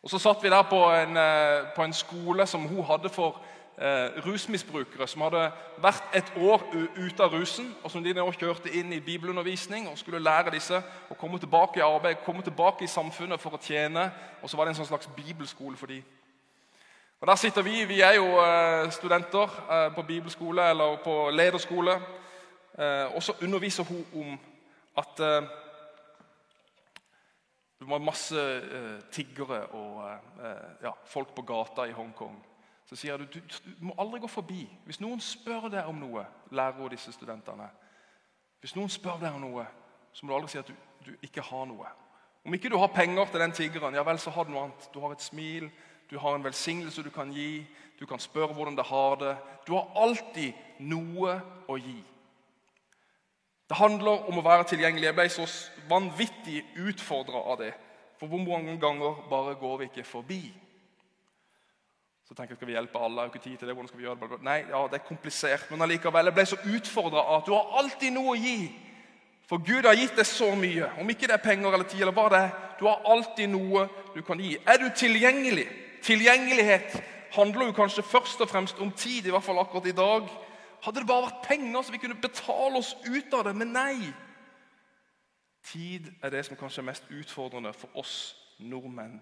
Og 0.04 0.10
Så 0.10 0.20
satt 0.20 0.44
vi 0.44 0.50
der 0.50 0.64
på 0.64 0.80
en, 0.92 1.18
eh, 1.18 1.74
på 1.76 1.84
en 1.84 1.94
skole 1.94 2.48
som 2.48 2.68
hun 2.68 2.84
hadde 2.84 3.10
for 3.10 3.42
eh, 3.78 4.26
rusmisbrukere 4.26 5.08
som 5.08 5.22
hadde 5.26 5.52
vært 5.82 6.16
et 6.16 6.32
år 6.38 6.64
ute 6.98 7.24
av 7.24 7.34
rusen, 7.34 7.72
og 7.84 7.92
som 7.92 8.04
de 8.04 8.14
nå 8.14 8.26
kjørte 8.32 8.72
inn 8.74 8.94
i 8.94 9.02
bibelundervisning 9.04 9.88
og 9.90 9.98
skulle 9.98 10.22
lære 10.24 10.54
disse 10.54 10.82
å 11.10 11.18
komme 11.20 11.40
tilbake 11.40 11.80
i 11.80 11.86
arbeid, 11.86 12.22
komme 12.26 12.44
tilbake 12.46 12.86
i 12.86 12.92
samfunnet 12.92 13.42
for 13.42 13.56
å 13.56 13.62
tjene. 13.62 14.10
Og 14.42 14.50
så 14.50 14.58
var 14.58 14.66
det 14.66 14.76
en 14.76 14.82
sånn 14.82 14.92
slags 14.92 15.10
bibelskole 15.16 15.78
for 15.78 15.92
dem. 15.92 16.04
Og 17.22 17.28
Der 17.28 17.36
sitter 17.36 17.62
vi. 17.62 17.86
Vi 17.86 18.02
er 18.02 18.18
jo 18.20 18.28
eh, 18.44 18.92
studenter 18.92 19.50
eh, 19.72 19.90
på 19.96 20.04
bibelskole 20.04 20.70
eller 20.70 20.98
på 21.04 21.30
lederskole. 21.32 22.00
Eh, 22.78 23.16
og 23.16 23.24
så 23.24 23.36
underviser 23.42 23.84
hun 23.84 24.06
om 24.14 24.40
at 24.98 25.20
eh, 25.20 25.44
det 27.80 27.90
var 27.90 27.98
masse 28.04 28.40
eh, 28.40 28.98
tiggere 29.12 29.66
og 29.66 30.04
ja, 30.84 30.92
folk 31.06 31.36
på 31.36 31.42
gata 31.42 31.86
i 31.88 31.92
Hongkong 31.92 32.53
så 32.86 32.98
sier 33.00 33.18
du, 33.18 33.26
du 33.26 33.40
du 33.66 33.86
må 33.88 33.96
aldri 33.98 34.20
gå 34.20 34.28
forbi. 34.28 34.68
Hvis 34.86 35.00
noen 35.02 35.22
spør 35.24 35.70
deg 35.72 35.88
om 35.88 36.00
noe, 36.00 36.26
lærer 36.52 36.94
disse 36.94 37.14
studentene, 37.16 37.70
hvis 38.62 38.76
noen 38.76 38.92
spør 38.92 39.20
deg 39.20 39.36
om 39.36 39.44
noe, 39.44 39.66
så 40.14 40.26
må 40.26 40.32
du 40.32 40.38
aldri 40.38 40.54
si 40.54 40.62
at 40.62 40.70
du, 40.70 40.76
du 41.06 41.14
ikke 41.26 41.44
har 41.44 41.66
noe. 41.68 41.90
Om 42.46 42.54
ikke 42.54 42.70
du 42.70 42.78
har 42.78 42.92
penger 42.96 43.26
til 43.32 43.40
den 43.40 43.56
tiggeren, 43.56 43.96
ja 43.96 44.04
vel, 44.04 44.20
så 44.20 44.32
har 44.36 44.46
du 44.46 44.52
noe 44.54 44.68
annet. 44.68 44.88
Du 44.94 45.00
har 45.04 45.16
et 45.16 45.24
smil, 45.24 45.70
du 46.12 46.18
har 46.20 46.36
en 46.36 46.44
velsignelse 46.44 47.04
du 47.04 47.10
kan 47.12 47.32
gi, 47.32 47.66
du 48.00 48.06
kan 48.06 48.20
spørre 48.20 48.54
hvordan 48.54 48.76
det 48.78 48.86
har 48.86 49.16
det. 49.16 49.36
Du 49.68 49.74
har 49.74 49.92
alltid 49.96 50.54
noe 50.80 51.38
å 51.68 51.78
gi. 51.80 52.00
Det 53.70 53.80
handler 53.80 54.28
om 54.30 54.38
å 54.38 54.44
være 54.46 54.68
tilgjengelig. 54.70 55.08
Jeg 55.08 55.18
ble 55.18 55.30
så 55.32 55.48
vanvittig 55.90 56.60
utfordra 56.84 57.40
av 57.54 57.62
det. 57.64 57.72
For 58.20 58.30
hvor 58.30 58.44
mange 58.44 58.76
ganger 58.80 59.24
bare 59.32 59.56
går 59.60 59.80
vi 59.80 59.88
ikke 59.90 60.06
forbi? 60.06 60.42
Så 62.34 62.38
tenker 62.38 62.52
jeg, 62.54 62.58
Skal 62.58 62.68
vi 62.68 62.74
hjelpe 62.74 62.98
alle? 62.98 63.22
Har 63.22 63.26
ikke 63.30 63.40
tid 63.40 63.58
til 63.58 63.68
det. 63.68 63.74
hvordan 63.76 63.88
skal 63.88 64.00
vi 64.00 64.04
gjøre 64.04 64.28
det? 64.30 64.42
Nei, 64.42 64.64
ja, 64.70 64.88
det 64.92 64.94
er 64.94 65.08
komplisert, 65.08 65.72
men 65.72 65.82
allikevel. 65.82 66.26
Jeg 66.26 66.34
ble 66.34 66.46
så 66.46 66.58
utfordra 66.76 67.22
at 67.36 67.46
du 67.46 67.52
har 67.54 67.76
alltid 67.78 68.14
noe 68.16 68.32
å 68.32 68.40
gi. 68.42 68.72
For 69.46 69.62
Gud 69.62 69.86
har 69.86 69.94
gitt 69.94 70.16
deg 70.18 70.26
så 70.26 70.48
mye. 70.58 70.88
Om 70.98 71.12
ikke 71.14 71.28
det 71.30 71.36
er 71.36 71.44
penger 71.44 71.68
eller 71.78 71.86
tid, 71.86 72.02
eller 72.02 72.16
hva 72.18 72.24
det 72.34 72.40
er, 72.40 72.56
du 72.80 72.88
har 72.88 73.04
alltid 73.06 73.52
noe 73.52 73.84
du 74.16 74.24
kan 74.26 74.42
gi. 74.42 74.56
Er 74.66 74.82
du 74.82 74.88
tilgjengelig? 74.90 75.68
Tilgjengelighet 76.02 76.96
handler 77.36 77.70
jo 77.70 77.76
kanskje 77.78 78.04
først 78.04 78.42
og 78.42 78.50
fremst 78.50 78.82
om 78.82 78.90
tid, 78.92 79.28
i 79.28 79.36
hvert 79.36 79.46
fall 79.46 79.62
akkurat 79.62 79.92
i 79.92 79.94
dag. 80.00 80.26
Hadde 80.88 81.04
det 81.04 81.10
bare 81.12 81.28
vært 81.28 81.46
penger, 81.46 81.82
så 81.84 81.94
vi 81.94 82.02
kunne 82.02 82.18
betale 82.24 82.82
oss 82.82 82.96
ut 83.06 83.38
av 83.38 83.46
det. 83.46 83.54
Men 83.62 83.76
nei. 83.78 84.10
Tid 85.70 86.10
er 86.24 86.34
det 86.34 86.48
som 86.50 86.58
kanskje 86.58 86.82
er 86.82 86.90
mest 86.90 87.14
utfordrende 87.14 87.76
for 87.78 87.94
oss 87.94 88.34
nordmenn. 88.58 89.22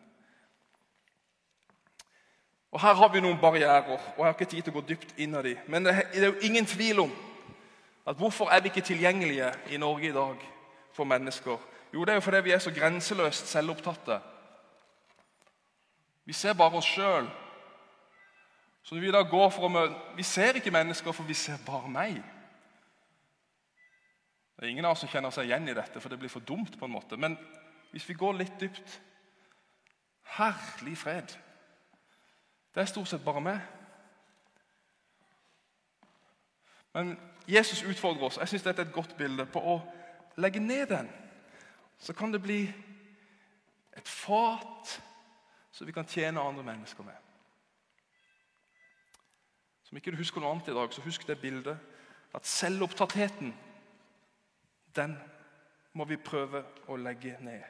Og 2.71 2.81
Her 2.81 2.93
har 2.93 3.09
vi 3.11 3.19
noen 3.19 3.39
barrierer, 3.39 3.89
og 3.89 4.17
jeg 4.17 4.25
har 4.25 4.33
ikke 4.33 4.45
tid 4.45 4.61
til 4.63 4.71
å 4.71 4.79
gå 4.79 4.87
dypt 4.87 5.17
inn 5.19 5.35
i 5.35 5.41
dem. 5.43 5.65
Men 5.67 5.85
det 5.85 5.95
er 6.15 6.29
jo 6.29 6.47
ingen 6.47 6.65
tvil 6.65 7.03
om 7.03 7.11
at 8.07 8.17
hvorfor 8.17 8.49
er 8.49 8.61
vi 8.61 8.71
ikke 8.71 8.85
tilgjengelige 8.87 9.51
i 9.69 9.77
Norge 9.77 10.07
i 10.07 10.15
dag 10.15 10.45
for 10.95 11.03
mennesker? 11.03 11.57
Jo, 11.93 12.05
det 12.05 12.13
er 12.13 12.21
jo 12.21 12.23
fordi 12.23 12.41
vi 12.47 12.55
er 12.55 12.63
så 12.63 12.71
grenseløst 12.71 13.51
selvopptatte. 13.51 14.21
Vi 16.25 16.33
ser 16.33 16.53
bare 16.53 16.79
oss 16.79 16.87
sjøl. 16.87 17.27
Så 18.83 18.95
vi 18.95 19.11
da 19.11 19.21
går 19.21 19.49
for 19.53 19.67
å 19.67 19.69
møte 19.69 20.15
Vi 20.17 20.23
ser 20.23 20.57
ikke 20.57 20.71
mennesker, 20.71 21.11
for 21.11 21.27
vi 21.27 21.35
ser 21.37 21.59
bare 21.65 21.89
meg. 21.91 22.21
Det 24.55 24.65
er 24.65 24.71
ingen 24.71 24.85
av 24.85 24.95
oss 24.95 25.03
som 25.03 25.09
kjenner 25.11 25.33
seg 25.33 25.49
igjen 25.49 25.67
i 25.69 25.75
dette, 25.75 25.99
for 25.99 26.09
det 26.09 26.19
blir 26.21 26.29
for 26.29 26.39
dumt. 26.39 26.79
på 26.79 26.85
en 26.85 26.91
måte. 26.91 27.17
Men 27.17 27.37
hvis 27.91 28.09
vi 28.09 28.13
går 28.13 28.33
litt 28.33 28.59
dypt 28.59 28.99
Herlig 30.31 30.97
fred. 30.97 31.33
Det 32.73 32.81
er 32.81 32.85
stort 32.85 33.07
sett 33.07 33.23
bare 33.25 33.41
meg. 33.43 33.59
Men 36.93 37.15
Jesus 37.47 37.83
utfordrer 37.83 38.23
oss. 38.23 38.37
Jeg 38.37 38.47
synes 38.47 38.63
dette 38.63 38.81
er 38.81 38.87
et 38.87 38.95
godt 38.95 39.17
bilde 39.17 39.45
på 39.45 39.59
å 39.59 39.79
legge 40.39 40.59
ned 40.59 40.87
den. 40.91 41.09
Så 41.99 42.13
kan 42.13 42.31
det 42.33 42.41
bli 42.43 42.61
et 43.97 44.07
fat 44.07 45.01
som 45.71 45.87
vi 45.87 45.95
kan 45.95 46.07
tjene 46.07 46.41
andre 46.41 46.63
mennesker 46.63 47.03
med. 47.03 47.17
Som 49.83 49.97
ikke 49.97 50.11
du 50.11 50.19
husker 50.19 50.41
noe 50.41 50.53
annet 50.55 50.71
i 50.71 50.75
dag, 50.75 50.93
så 50.93 51.03
husk 51.03 51.27
det 51.27 51.39
bildet. 51.41 51.77
At 52.35 52.47
selvopptattheten, 52.47 53.53
den 54.95 55.17
må 55.93 56.07
vi 56.07 56.15
prøve 56.15 56.63
å 56.87 56.95
legge 56.95 57.35
ned. 57.43 57.63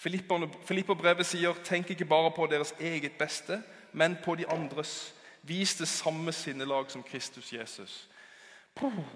Filipperbrevet 0.00 1.26
sier 1.26 1.52
'tenk 1.64 1.90
ikke 1.90 2.04
bare 2.04 2.30
på 2.30 2.46
deres 2.46 2.72
eget 2.80 3.18
beste', 3.18 3.62
men 3.92 4.18
på 4.24 4.34
de 4.34 4.48
andres. 4.48 5.14
Vis 5.42 5.74
det 5.74 5.88
samme 5.88 6.32
sinnelag 6.32 6.90
som 6.90 7.02
Kristus 7.02 7.52
Jesus. 7.52 8.08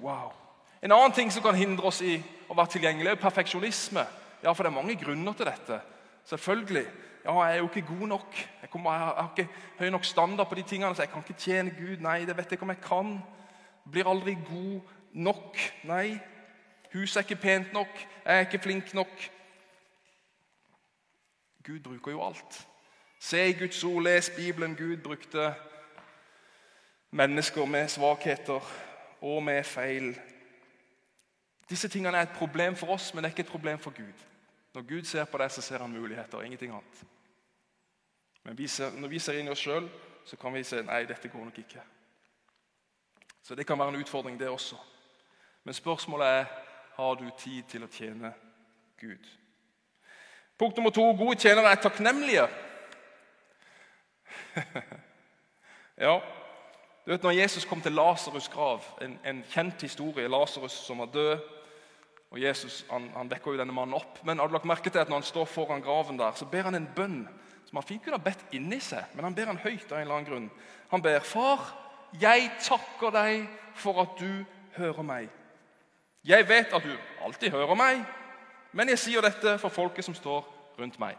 Wow. 0.00 0.32
En 0.82 0.92
annen 0.92 1.12
ting 1.12 1.32
som 1.32 1.42
kan 1.42 1.54
hindre 1.54 1.88
oss 1.88 2.02
i 2.04 2.18
å 2.48 2.56
være 2.56 2.76
tilgjengelig, 2.76 3.10
er 3.14 3.20
perfeksjonisme. 3.20 4.04
Ja, 4.42 4.52
for 4.52 4.64
det 4.64 4.72
er 4.72 4.76
mange 4.76 4.96
grunner 5.00 5.32
til 5.32 5.48
dette. 5.48 5.80
Selvfølgelig. 6.28 6.84
Ja, 7.24 7.36
jeg 7.44 7.52
er 7.54 7.62
jo 7.62 7.68
ikke 7.70 7.86
god 7.88 8.06
nok. 8.08 8.36
Jeg, 8.60 8.70
kommer, 8.70 8.92
jeg, 8.92 9.00
har, 9.00 9.30
ikke 9.32 9.48
høy 9.78 9.88
nok 9.94 10.04
standard 10.04 10.48
på 10.48 10.58
de 10.58 10.62
tingene, 10.68 10.94
så 10.96 11.02
jeg 11.02 11.12
kan 11.12 11.24
ikke 11.24 11.40
tjene 11.40 11.72
Gud. 11.78 12.04
Nei, 12.04 12.18
det 12.28 12.36
vet 12.36 12.52
jeg 12.52 12.58
ikke 12.58 12.68
om 12.68 12.74
jeg 12.74 12.82
kan. 12.84 13.14
Blir 13.92 14.10
aldri 14.10 14.36
god 14.48 14.92
nok. 15.12 15.56
Nei. 15.88 16.18
Huset 16.92 17.16
er 17.16 17.26
ikke 17.26 17.42
pent 17.42 17.72
nok. 17.72 18.04
Jeg 18.24 18.36
er 18.36 18.44
ikke 18.44 18.62
flink 18.66 18.92
nok. 18.94 19.24
Gud 21.64 21.80
bruker 21.80 22.12
jo 22.12 22.24
alt. 22.26 22.60
Se 23.24 23.48
i 23.48 23.52
Guds 23.52 23.84
ord, 23.84 24.02
les 24.02 24.30
Bibelen. 24.36 24.76
Gud 24.76 24.96
brukte 24.96 25.54
mennesker 27.10 27.64
med 27.64 27.88
svakheter 27.88 28.60
og 29.20 29.42
med 29.42 29.64
feil. 29.64 30.20
Disse 31.70 31.88
tingene 31.88 32.18
er 32.18 32.22
et 32.22 32.36
problem 32.36 32.76
for 32.76 32.86
oss, 32.86 33.14
men 33.14 33.24
det 33.24 33.28
er 33.28 33.32
ikke 33.32 33.40
et 33.40 33.52
problem 33.52 33.78
for 33.78 33.90
Gud. 33.90 34.24
Når 34.74 34.82
Gud 34.82 35.04
ser 35.04 35.24
på 35.24 35.38
deg, 35.38 35.50
så 35.50 35.60
ser 35.60 35.78
han 35.78 35.92
muligheter, 35.92 36.42
ingenting 36.42 36.72
annet. 36.72 37.04
Men 38.44 38.58
vi 38.58 38.68
ser, 38.68 38.90
når 38.92 39.08
vi 39.08 39.18
ser 39.18 39.40
inn 39.40 39.48
i 39.48 39.54
oss 39.56 39.64
sjøl, 39.64 39.88
så 40.26 40.36
kan 40.36 40.54
vi 40.54 40.62
se 40.62 40.82
nei, 40.82 41.06
dette 41.08 41.28
går 41.28 41.44
nok 41.44 41.58
ikke. 41.58 41.80
Så 43.42 43.54
det 43.54 43.66
kan 43.66 43.78
være 43.78 43.88
en 43.88 44.02
utfordring, 44.02 44.36
det 44.40 44.48
også. 44.48 44.76
Men 45.64 45.74
spørsmålet 45.74 46.26
er 46.26 46.44
har 46.96 47.14
du 47.14 47.24
tid 47.38 47.62
til 47.72 47.88
å 47.88 47.90
tjene 47.90 48.34
Gud. 49.00 49.32
Punkt 50.58 50.76
nummer 50.76 50.90
to 50.90 51.08
gode 51.16 51.40
tjenere 51.40 51.72
er 51.72 51.80
takknemlige. 51.80 52.48
ja, 56.06 56.20
du 57.04 57.12
vet 57.12 57.22
når 57.22 57.36
Jesus 57.36 57.64
kom 57.68 57.80
til 57.84 57.98
Lasarus' 57.98 58.50
grav, 58.52 58.84
en, 59.02 59.18
en, 59.24 59.44
kjent 59.52 59.82
historie 59.82 60.28
Lasarus 60.28 60.72
som 60.86 61.02
var 61.02 61.12
død 61.12 61.38
og 62.34 62.40
Jesus 62.42 62.84
han, 62.90 63.10
han 63.14 63.30
vekker 63.30 63.54
jo 63.54 63.60
denne 63.60 63.74
mannen 63.74 63.94
opp. 63.94 64.18
Men 64.26 64.40
har 64.42 64.50
du 64.50 64.56
lagt 64.56 64.66
merke 64.66 64.90
til 64.90 64.98
at 64.98 65.08
når 65.08 65.20
han 65.20 65.26
står 65.28 65.44
foran 65.46 65.82
graven 65.84 66.18
der, 66.18 66.32
så 66.34 66.48
ber 66.50 66.66
han 66.66 66.74
en 66.74 66.88
bønn 66.96 67.20
som 67.68 67.78
han 67.78 67.86
fint 67.86 68.02
kunne 68.02 68.18
ha 68.18 68.24
bedt 68.24 68.56
inni 68.56 68.80
seg, 68.82 69.04
men 69.14 69.28
han 69.28 69.36
ber 69.36 69.52
han 69.52 69.60
høyt 69.62 69.86
av 69.92 69.98
en 69.98 70.02
eller 70.02 70.16
annen 70.16 70.28
grunn. 70.28 70.50
Han 70.90 71.02
ber, 71.02 71.20
'Far, 71.20 71.62
jeg 72.20 72.50
takker 72.62 73.14
deg 73.14 73.46
for 73.74 74.02
at 74.02 74.18
du 74.18 74.44
hører 74.76 75.02
meg.' 75.02 75.30
'Jeg 76.24 76.48
vet 76.48 76.72
at 76.72 76.82
du 76.82 76.96
alltid 77.24 77.50
hører 77.50 77.74
meg, 77.74 78.04
men 78.72 78.88
jeg 78.88 78.98
sier 78.98 79.20
dette 79.20 79.58
for 79.58 79.68
folket 79.68 80.04
som 80.04 80.14
står 80.14 80.42
rundt 80.78 80.98
meg.' 80.98 81.18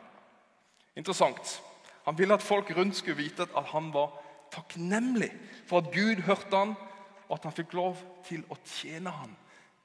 Interessant. 0.96 1.62
Han 2.06 2.18
ville 2.18 2.34
at 2.34 2.44
folk 2.46 2.70
rundt 2.78 2.96
skulle 2.96 3.18
vite 3.18 3.48
at 3.58 3.72
han 3.72 3.90
var 3.94 4.14
takknemlig 4.54 5.32
for 5.66 5.82
at 5.82 5.92
Gud 5.94 6.22
hørte 6.22 6.58
han, 6.58 6.76
og 7.28 7.34
at 7.40 7.44
han 7.44 7.56
fikk 7.58 7.74
lov 7.74 7.98
til 8.28 8.44
å 8.54 8.58
tjene 8.66 9.10
han. 9.10 9.34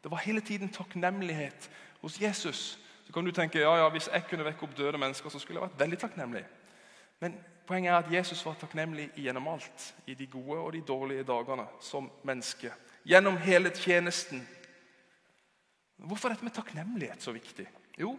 Det 0.04 0.10
var 0.12 0.20
hele 0.24 0.40
tiden 0.44 0.68
takknemlighet 0.72 1.70
hos 2.02 2.20
Jesus. 2.20 2.78
Så 3.06 3.12
kan 3.12 3.24
du 3.24 3.32
tenke 3.32 3.60
ja, 3.60 3.72
ja, 3.76 3.88
hvis 3.88 4.10
jeg 4.12 4.26
kunne 4.28 4.44
vekke 4.44 4.66
opp 4.66 4.76
døde 4.76 5.00
mennesker, 5.00 5.32
så 5.32 5.40
skulle 5.40 5.60
jeg 5.60 5.68
vært 5.68 5.80
veldig 5.80 5.98
takknemlig. 6.00 6.44
Men 7.20 7.34
poenget 7.68 7.92
er 7.92 7.98
at 8.04 8.12
Jesus 8.12 8.44
var 8.46 8.60
takknemlig 8.60 9.10
gjennom 9.16 9.48
alt. 9.48 9.88
I 10.06 10.14
de 10.14 10.28
gode 10.28 10.60
og 10.60 10.72
de 10.76 10.84
dårlige 10.84 11.24
dagene 11.28 11.66
som 11.80 12.10
menneske. 12.28 12.72
Gjennom 13.08 13.40
hele 13.40 13.72
tjenesten. 13.74 14.44
Hvorfor 15.96 16.28
er 16.28 16.36
dette 16.36 16.48
med 16.48 16.56
takknemlighet 16.56 17.24
så 17.24 17.32
viktig? 17.32 17.66
Jo, 18.00 18.14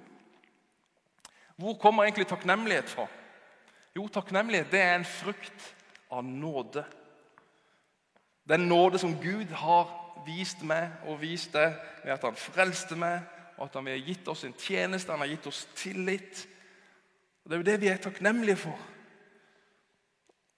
hvor 1.62 1.78
kommer 1.78 2.04
egentlig 2.04 2.28
takknemlighet 2.30 2.90
fra? 2.90 3.08
Jo, 3.96 4.08
takknemlighet 4.08 4.72
det 4.72 4.82
er 4.82 4.96
en 4.96 5.06
frukt 5.06 5.68
av 6.12 6.24
nåde. 6.24 6.86
Den 8.50 8.68
nåde 8.68 9.00
som 9.00 9.18
Gud 9.22 9.52
har 9.52 9.90
vist 10.26 10.64
meg 10.68 11.04
og 11.08 11.22
vist 11.22 11.54
deg 11.54 11.76
ved 12.04 12.14
at 12.14 12.24
han 12.26 12.38
frelste 12.38 12.96
meg, 13.00 13.22
og 13.58 13.68
at 13.68 13.76
han 13.78 13.90
har 13.90 14.00
gitt 14.02 14.28
oss 14.32 14.46
en 14.46 14.56
tjeneste, 14.58 15.12
han 15.12 15.22
har 15.22 15.30
gitt 15.34 15.48
oss 15.48 15.66
tillit. 15.76 16.48
Og 17.44 17.50
Det 17.50 17.56
er 17.56 17.62
jo 17.62 17.70
det 17.70 17.82
vi 17.82 17.88
er 17.88 18.02
takknemlige 18.02 18.56
for. 18.64 18.80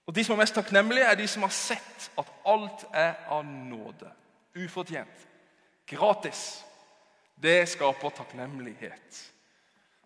Og 0.06 0.14
De 0.14 0.24
som 0.24 0.34
er 0.34 0.42
mest 0.42 0.54
takknemlige, 0.54 1.04
er 1.04 1.14
de 1.14 1.26
som 1.28 1.42
har 1.42 1.52
sett 1.52 2.10
at 2.18 2.32
alt 2.46 2.84
er 2.92 3.14
av 3.28 3.44
nåde. 3.44 4.10
Ufortjent. 4.56 5.28
Gratis. 5.86 6.64
Det 7.42 7.68
skaper 7.68 8.10
takknemlighet. 8.10 9.32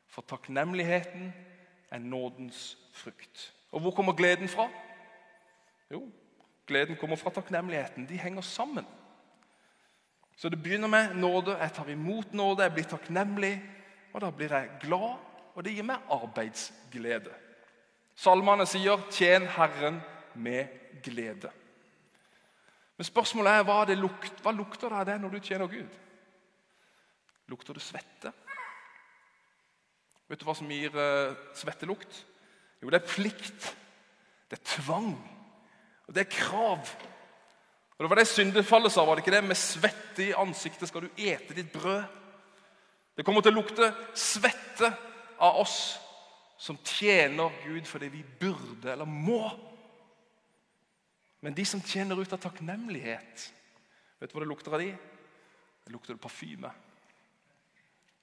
For 0.08 0.22
takknemligheten 0.22 1.34
er 1.90 1.98
nådens 1.98 2.78
frukt. 2.98 3.48
Og 3.72 3.80
hvor 3.80 3.94
kommer 3.96 4.16
gleden 4.16 4.48
fra? 4.48 4.68
Jo, 5.90 6.02
gleden 6.66 6.96
kommer 7.00 7.16
fra 7.16 7.30
takknemligheten. 7.30 8.08
De 8.08 8.18
henger 8.20 8.44
sammen. 8.44 8.86
Så 10.36 10.48
det 10.48 10.62
begynner 10.62 10.88
med 10.88 11.14
nåde. 11.14 11.56
Jeg 11.58 11.72
tar 11.72 11.88
imot 11.90 12.32
nåde, 12.32 12.62
jeg 12.62 12.72
blir 12.72 12.84
takknemlig. 12.84 13.54
Og 14.12 14.20
da 14.20 14.30
blir 14.30 14.52
jeg 14.54 14.70
glad, 14.80 15.16
og 15.54 15.64
det 15.64 15.74
gir 15.74 15.86
meg 15.86 16.10
arbeidsglede. 16.10 17.34
Salmene 18.18 18.66
sier 18.66 18.98
'Tjen 19.10 19.46
Herren 19.46 20.00
med 20.34 20.66
glede'. 21.02 21.50
Men 22.96 23.04
spørsmålet 23.04 23.52
er 23.52 23.62
hva, 23.62 23.84
det 23.84 23.98
lukt, 23.98 24.40
hva 24.42 24.50
lukter 24.50 24.88
det 24.88 24.98
av 24.98 25.06
det 25.06 25.20
når 25.20 25.28
du 25.28 25.38
tjener 25.38 25.66
Gud? 25.66 25.98
Lukter 27.46 27.74
det 27.74 27.82
svette? 27.82 28.32
Vet 30.28 30.40
du 30.40 30.44
hva 30.44 30.54
som 30.54 30.70
gir 30.70 30.90
uh, 30.98 31.36
svettelukt? 31.54 32.26
Jo, 32.82 32.90
det 32.90 33.00
er 33.02 33.10
plikt. 33.10 33.68
Det 34.50 34.58
er 34.58 34.64
tvang. 34.76 35.12
Og 36.06 36.14
det 36.14 36.24
er 36.24 36.32
krav. 36.32 36.90
Og 37.98 38.04
Det 38.04 38.10
var 38.10 38.16
det 38.16 38.28
syndefallet 38.28 38.92
sa. 38.92 39.04
var 39.04 39.16
det 39.16 39.26
ikke 39.26 39.36
det? 39.36 39.44
Med 39.44 39.56
svette 39.56 40.28
i 40.28 40.32
ansiktet 40.32 40.88
skal 40.88 41.02
du 41.02 41.08
ete 41.16 41.54
ditt 41.54 41.72
brød. 41.72 42.04
Det 43.16 43.24
kommer 43.24 43.42
til 43.42 43.50
å 43.50 43.58
lukte 43.58 43.90
svette 44.14 44.92
av 45.42 45.56
oss 45.58 45.98
som 46.58 46.78
tjener 46.84 47.50
Gud 47.64 47.86
fordi 47.86 48.08
vi 48.08 48.22
burde 48.40 48.92
eller 48.92 49.04
må. 49.04 49.50
Men 51.40 51.54
de 51.54 51.64
som 51.66 51.82
tjener 51.82 52.18
ut 52.18 52.32
av 52.32 52.38
takknemlighet, 52.42 53.52
vet 54.18 54.30
du 54.30 54.34
hva 54.34 54.42
det 54.42 54.50
lukter 54.50 54.74
av 54.74 54.82
de? 54.82 54.92
Det 55.84 55.92
lukter 55.94 56.18
parfyme. 56.18 56.70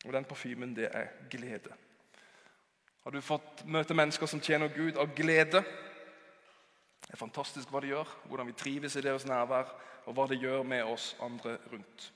Og 0.06 0.14
den 0.14 0.28
parfymen, 0.28 0.76
det 0.76 0.90
er 0.92 1.12
glede. 1.32 1.76
Har 3.06 3.14
du 3.14 3.22
fått 3.22 3.62
møte 3.70 3.94
mennesker 3.94 4.26
som 4.26 4.42
tjener 4.42 4.72
Gud 4.74 4.98
av 4.98 5.12
glede? 5.14 5.62
Det 7.06 7.14
er 7.14 7.20
fantastisk 7.22 7.70
hva 7.70 7.84
det 7.84 7.92
gjør, 7.92 8.10
hvordan 8.26 8.50
vi 8.50 8.56
trives 8.58 8.96
i 8.98 9.04
deres 9.06 9.28
nærvær, 9.30 9.70
og 10.10 10.18
hva 10.18 10.26
det 10.32 10.40
gjør 10.42 10.64
med 10.66 10.90
oss 10.90 11.12
andre 11.22 11.60
rundt. 11.70 12.08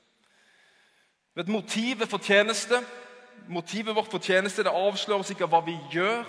Vet, 1.37 1.47
motivet 1.47 2.09
for 2.09 2.17
tjeneste 2.25 2.81
Motivet 3.47 3.95
vårt 3.95 4.11
for 4.11 4.19
tjeneste 4.19 4.65
det 4.65 4.73
oss 4.73 5.29
ikke 5.31 5.45
av 5.47 5.53
hva 5.53 5.61
vi 5.63 5.77
gjør, 5.93 6.25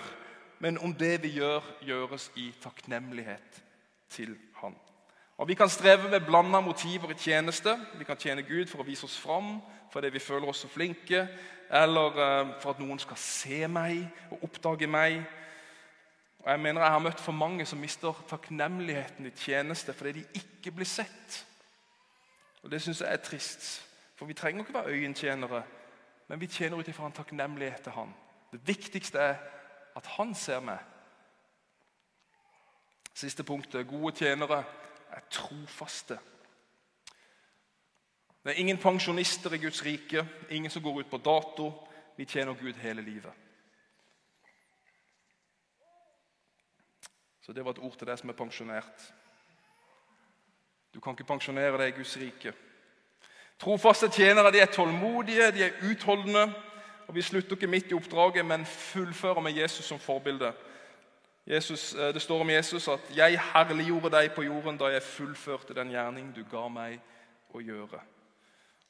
men 0.63 0.77
om 0.79 0.93
det 0.95 1.17
vi 1.25 1.33
gjør, 1.35 1.65
gjøres 1.83 2.29
i 2.39 2.47
takknemlighet 2.63 3.59
til 4.09 4.37
Han. 4.61 4.77
Og 5.41 5.47
Vi 5.47 5.53
kan 5.53 5.69
streve 5.69 6.09
med 6.09 6.21
blanda 6.21 6.59
motiver 6.59 7.09
i 7.09 7.13
tjeneste. 7.13 7.85
Vi 7.97 8.03
kan 8.03 8.17
tjene 8.17 8.43
Gud 8.43 8.67
for 8.69 8.83
å 8.83 8.85
vise 8.85 9.07
oss 9.07 9.17
fram 9.17 9.55
fordi 9.89 10.11
vi 10.13 10.19
føler 10.21 10.47
oss 10.47 10.59
så 10.61 10.67
flinke, 10.69 11.25
eller 11.69 12.19
eh, 12.21 12.51
for 12.61 12.71
at 12.71 12.79
noen 12.79 12.99
skal 13.01 13.17
se 13.17 13.65
meg 13.67 14.05
og 14.31 14.43
oppdage 14.45 14.87
meg. 14.87 15.17
Og 16.39 16.51
Jeg 16.51 16.59
mener 16.59 16.81
jeg 16.81 16.93
har 16.93 17.01
møtt 17.01 17.19
for 17.19 17.33
mange 17.33 17.65
som 17.65 17.81
mister 17.81 18.21
takknemligheten 18.29 19.25
i 19.25 19.31
tjeneste 19.35 19.93
fordi 19.97 20.11
de 20.19 20.43
ikke 20.43 20.71
blir 20.77 20.85
sett. 20.85 21.39
Og 22.61 22.71
Det 22.71 22.81
syns 22.81 23.01
jeg 23.01 23.09
er 23.09 23.25
trist. 23.25 23.81
For 24.15 24.29
vi 24.29 24.37
trenger 24.37 24.61
ikke 24.61 24.77
være 24.77 24.93
øyentjenere, 24.93 25.63
men 26.27 26.41
vi 26.41 26.47
tjener 26.47 26.77
ut 26.77 26.87
ifra 26.87 27.09
en 27.09 27.17
takknemlighet 27.17 27.81
til 27.81 27.97
Han. 27.97 28.13
Det 28.51 28.61
viktigste 28.67 29.19
er 29.19 29.41
at 29.95 30.05
Han 30.19 30.35
ser 30.35 30.59
meg. 30.59 30.77
Siste 33.13 33.43
punktet. 33.43 33.87
Gode 33.87 34.15
tjenere 34.15 34.63
er 35.11 35.27
trofaste. 35.29 36.19
Det 38.43 38.51
er 38.51 38.59
ingen 38.59 38.77
pensjonister 38.77 39.53
i 39.53 39.57
Guds 39.57 39.85
rike, 39.85 40.27
ingen 40.49 40.71
som 40.71 40.83
går 40.83 40.99
ut 40.99 41.09
på 41.09 41.17
dato. 41.17 41.71
Vi 42.17 42.25
tjener 42.25 42.53
Gud 42.53 42.73
hele 42.73 43.01
livet. 43.01 43.33
Så 47.41 47.53
det 47.53 47.65
var 47.65 47.71
et 47.71 47.79
ord 47.79 47.97
til 47.97 48.07
deg 48.07 48.19
som 48.19 48.29
er 48.29 48.37
pensjonert. 48.37 49.05
Du 50.93 50.99
kan 50.99 51.13
ikke 51.13 51.29
pensjonere 51.29 51.77
deg 51.77 51.93
i 51.93 51.97
Guds 51.97 52.17
rike. 52.17 52.53
Trofaste 53.61 54.09
tjenere 54.09 54.51
de 54.51 54.59
er 54.59 54.73
tålmodige, 54.73 55.51
de 55.51 55.63
er 55.63 55.79
utholdende. 55.91 56.53
Og 57.07 57.15
Vi 57.15 57.21
slutter 57.21 57.55
ikke 57.55 57.67
midt 57.67 57.91
i 57.91 57.93
oppdraget, 57.93 58.45
men 58.45 58.65
fullfører 58.65 59.41
med 59.41 59.51
Jesus 59.51 59.85
som 59.85 59.99
forbilde. 59.99 60.53
Jesus, 61.47 61.93
eh, 61.93 62.13
det 62.13 62.21
står 62.21 62.41
om 62.41 62.49
Jesus 62.49 62.87
at 62.87 62.99
'Jeg 63.15 63.39
herliggjorde 63.39 64.09
deg 64.09 64.31
på 64.31 64.41
jorden 64.41 64.77
da 64.77 64.85
jeg 64.85 65.03
fullførte 65.03 65.73
den 65.73 65.89
gjerning 65.89 66.35
du 66.35 66.43
ga 66.43 66.67
meg 66.67 66.99
å 67.53 67.57
gjøre'. 67.57 68.01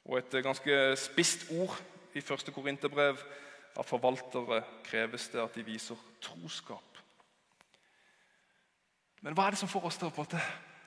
Og 0.04 0.18
Et 0.18 0.34
eh, 0.34 0.42
ganske 0.42 0.96
spisst 0.96 1.50
ord 1.50 1.82
i 2.14 2.20
første 2.20 2.52
Korinterbrev 2.52 3.16
av 3.76 3.84
forvaltere 3.84 4.62
kreves 4.84 5.28
det 5.28 5.40
at 5.40 5.54
de 5.54 5.64
viser 5.64 5.96
troskap. 6.20 6.98
Men 9.22 9.34
hva 9.34 9.46
er 9.46 9.50
det 9.50 9.58
som 9.58 9.68
får 9.68 9.84
oss 9.84 9.96
til 9.96 10.08
å 10.08 10.26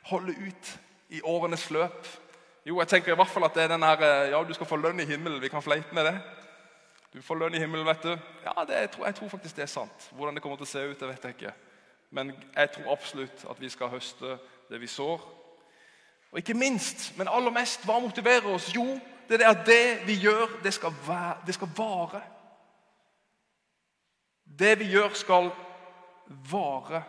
holde 0.03 0.35
ut 0.47 0.79
i 1.09 1.21
årenes 1.21 1.69
løp? 1.71 2.07
Jo, 2.65 2.79
jeg 2.79 2.87
tenker 2.87 3.13
i 3.13 3.15
hvert 3.15 3.29
fall 3.29 3.45
at 3.45 3.53
det 3.53 3.63
er 3.63 3.67
den 3.67 3.83
her, 3.83 4.01
eh, 4.01 4.29
ja, 4.29 4.43
du 4.43 4.53
skal 4.53 4.65
få 4.65 4.75
lønn 4.75 4.99
i 4.99 5.05
himmelen. 5.05 5.41
Vi 5.41 5.49
kan 5.49 5.61
fleipe 5.61 5.95
med 5.95 6.05
det. 6.05 6.21
Du 7.15 7.21
får 7.23 7.37
lønn 7.39 7.55
i 7.55 7.59
himmelen, 7.59 7.87
vet 7.87 8.03
du. 8.03 8.11
Ja, 8.43 8.65
det, 8.67 8.75
jeg, 8.75 8.91
tror, 8.91 9.05
jeg, 9.05 9.15
tror, 9.15 9.29
faktisk 9.31 9.55
det 9.55 9.63
er 9.63 9.71
sant. 9.71 10.09
Hvordan 10.11 10.35
det 10.35 10.41
kommer 10.43 10.57
til 10.59 10.67
å 10.67 10.71
se 10.73 10.81
ut, 10.83 10.99
det 10.99 11.07
vet 11.07 11.23
jeg 11.23 11.37
ikke. 11.37 11.53
Men 12.11 12.33
jeg 12.33 12.71
tror 12.73 12.91
absolutt 12.91 13.45
at 13.49 13.61
vi 13.61 13.69
skal 13.71 13.93
høste 13.93 14.35
det 14.67 14.81
vi 14.81 14.89
sår. 14.91 15.23
Og 16.33 16.41
ikke 16.41 16.57
minst, 16.59 17.13
men 17.15 17.31
aller 17.31 17.55
mest, 17.55 17.87
hva 17.87 18.01
motiverer 18.03 18.51
oss? 18.51 18.67
Jo, 18.75 18.83
det 19.29 19.39
er 19.39 19.53
at 19.53 19.63
det 19.63 20.03
vi 20.09 20.19
gjør, 20.25 20.59
det 20.63 20.75
skal, 20.75 20.91
være, 21.07 21.39
det 21.47 21.55
skal 21.55 21.71
vare. 21.77 22.23
Det 24.59 24.75
vi 24.83 24.91
gjør, 24.91 25.15
skal 25.15 25.51
vare. 26.51 27.03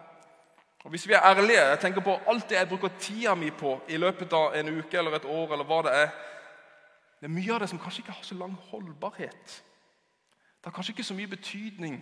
Og 0.86 0.90
Hvis 0.90 1.08
vi 1.08 1.18
er 1.18 1.26
ærlige 1.26 1.66
jeg 1.66 1.78
tenker 1.82 2.00
på 2.00 2.20
alt 2.30 2.46
det 2.46 2.60
jeg 2.60 2.68
bruker 2.68 2.98
tida 3.00 3.34
mi 3.34 3.50
på 3.50 3.80
i 3.88 3.98
løpet 3.98 4.32
av 4.38 4.54
en 4.54 4.76
uke 4.78 4.98
eller 4.98 5.18
et 5.18 5.24
år, 5.24 5.52
eller 5.52 5.66
hva 5.66 5.82
det 5.82 5.98
er 5.98 6.10
Det 7.18 7.26
er 7.26 7.38
mye 7.40 7.54
av 7.54 7.60
det 7.60 7.74
som 7.74 7.78
kanskje 7.82 8.04
ikke 8.04 8.12
har 8.12 8.22
så 8.22 8.34
lang 8.38 8.54
holdbarhet. 8.70 9.62
Det 10.66 10.72
har 10.72 10.74
kanskje 10.74 10.92
ikke 10.92 11.02
så 11.06 11.14
mye 11.14 11.28
betydning 11.30 12.00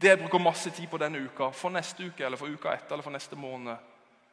det 0.00 0.08
jeg 0.08 0.18
bruker 0.18 0.38
masse 0.38 0.70
tid 0.70 0.86
på 0.86 0.98
denne 1.02 1.18
uka, 1.18 1.48
for 1.50 1.70
neste 1.74 2.06
uke 2.06 2.22
eller 2.22 2.38
for 2.38 2.46
uka 2.46 2.70
etter 2.70 2.92
eller 2.94 3.02
for 3.02 3.10
neste 3.10 3.36
måned. 3.36 3.74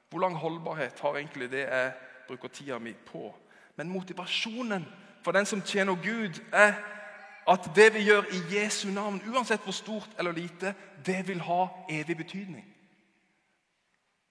Hvor 0.09 0.19
lang 0.21 0.35
holdbarhet 0.37 0.99
har 0.99 1.17
egentlig 1.17 1.47
det 1.49 1.63
jeg 1.63 1.93
bruker 2.27 2.47
tida 2.47 2.77
mi 2.79 2.93
på? 2.93 3.35
Men 3.75 3.89
motivasjonen 3.89 4.85
for 5.23 5.31
den 5.31 5.45
som 5.45 5.61
tjener 5.61 5.95
Gud, 5.95 6.41
er 6.53 6.73
at 7.47 7.69
det 7.75 7.93
vi 7.93 8.03
gjør 8.05 8.21
i 8.21 8.41
Jesu 8.55 8.87
navn, 8.89 9.21
uansett 9.27 9.65
hvor 9.65 9.73
stort 9.73 10.09
eller 10.19 10.31
lite, 10.31 10.75
det 11.05 11.27
vil 11.27 11.41
ha 11.41 11.67
evig 11.89 12.17
betydning. 12.17 12.75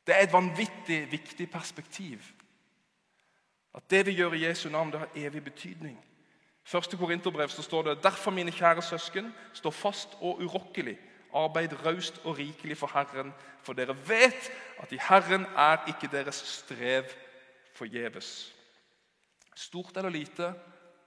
Det 0.06 0.14
er 0.16 0.22
et 0.22 0.32
vanvittig 0.32 1.12
viktig 1.12 1.50
perspektiv. 1.50 2.22
At 3.74 3.90
det 3.90 4.06
vi 4.06 4.12
gjør 4.12 4.32
i 4.32 4.46
Jesu 4.46 4.68
navn, 4.68 4.92
det 4.92 4.98
har 4.98 5.08
evig 5.14 5.44
betydning. 5.44 5.98
Første 6.70 6.96
Korinterbrev 6.96 7.48
så 7.48 7.62
står 7.62 7.82
det 7.82 8.02
derfor, 8.02 8.30
mine 8.30 8.52
kjære 8.52 8.82
søsken, 8.82 9.34
stå 9.52 9.70
fast 9.70 10.08
og 10.20 10.38
urokkelig. 10.38 10.98
Arbeid 11.34 11.72
raust 11.86 12.20
og 12.24 12.38
rikelig 12.38 12.76
for 12.76 12.90
Herren, 12.94 13.32
for 13.62 13.72
dere 13.72 13.96
vet 14.08 14.50
at 14.78 14.92
i 14.92 14.98
Herren 15.08 15.46
er 15.56 15.82
ikke 15.88 16.08
deres 16.12 16.34
strev 16.34 17.04
forgjeves. 17.74 18.54
Stort 19.56 19.96
eller 19.96 20.10
lite, 20.10 20.54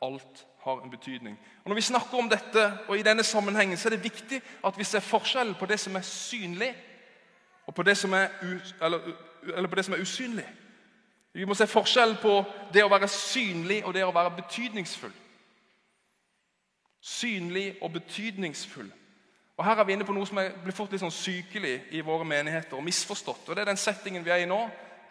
alt 0.01 0.45
har 0.63 0.83
en 0.83 0.91
betydning. 0.91 1.39
Og 1.63 1.69
Når 1.69 1.75
vi 1.75 1.81
snakker 1.81 2.17
om 2.17 2.29
dette, 2.29 2.79
og 2.87 2.97
i 2.97 3.01
denne 3.01 3.23
sammenhengen, 3.23 3.77
så 3.77 3.87
er 3.87 3.95
det 3.95 4.03
viktig 4.03 4.41
at 4.65 4.77
vi 4.77 4.83
ser 4.83 4.99
forskjellen 4.99 5.55
på 5.55 5.65
det 5.65 5.79
som 5.79 5.95
er 5.95 6.01
synlig, 6.01 6.75
og 7.67 7.75
på 7.75 7.83
det 7.83 7.97
som 7.97 8.13
er, 8.13 8.27
eller, 8.81 8.99
eller 9.43 9.69
på 9.69 9.75
det 9.75 9.85
som 9.85 9.93
er 9.93 10.01
usynlig. 10.01 10.47
Vi 11.33 11.45
må 11.45 11.53
se 11.53 11.67
forskjell 11.67 12.17
på 12.21 12.43
det 12.73 12.83
å 12.83 12.91
være 12.91 13.07
synlig 13.07 13.85
og 13.85 13.93
det 13.93 14.03
å 14.03 14.11
være 14.11 14.35
betydningsfull. 14.43 15.22
Synlig 17.03 17.75
og 17.81 17.91
betydningsfull. 17.93 18.91
Og 19.57 19.65
Her 19.65 19.75
er 19.75 19.83
vi 19.83 19.93
inne 19.93 20.05
på 20.07 20.13
noe 20.15 20.25
som 20.25 20.39
blir 20.63 20.75
fort 20.75 20.93
litt 20.93 21.03
sånn 21.03 21.13
sykelig 21.13 21.75
i 21.91 22.01
våre 22.01 22.25
menigheter 22.25 22.77
og 22.77 22.85
misforstått. 22.87 23.49
Og 23.49 23.55
det 23.55 23.61
er 23.61 23.69
den 23.73 23.79
settingen 23.81 24.23
vi 24.25 24.31
er 24.31 24.45
i 24.45 24.47
nå. 24.49 24.61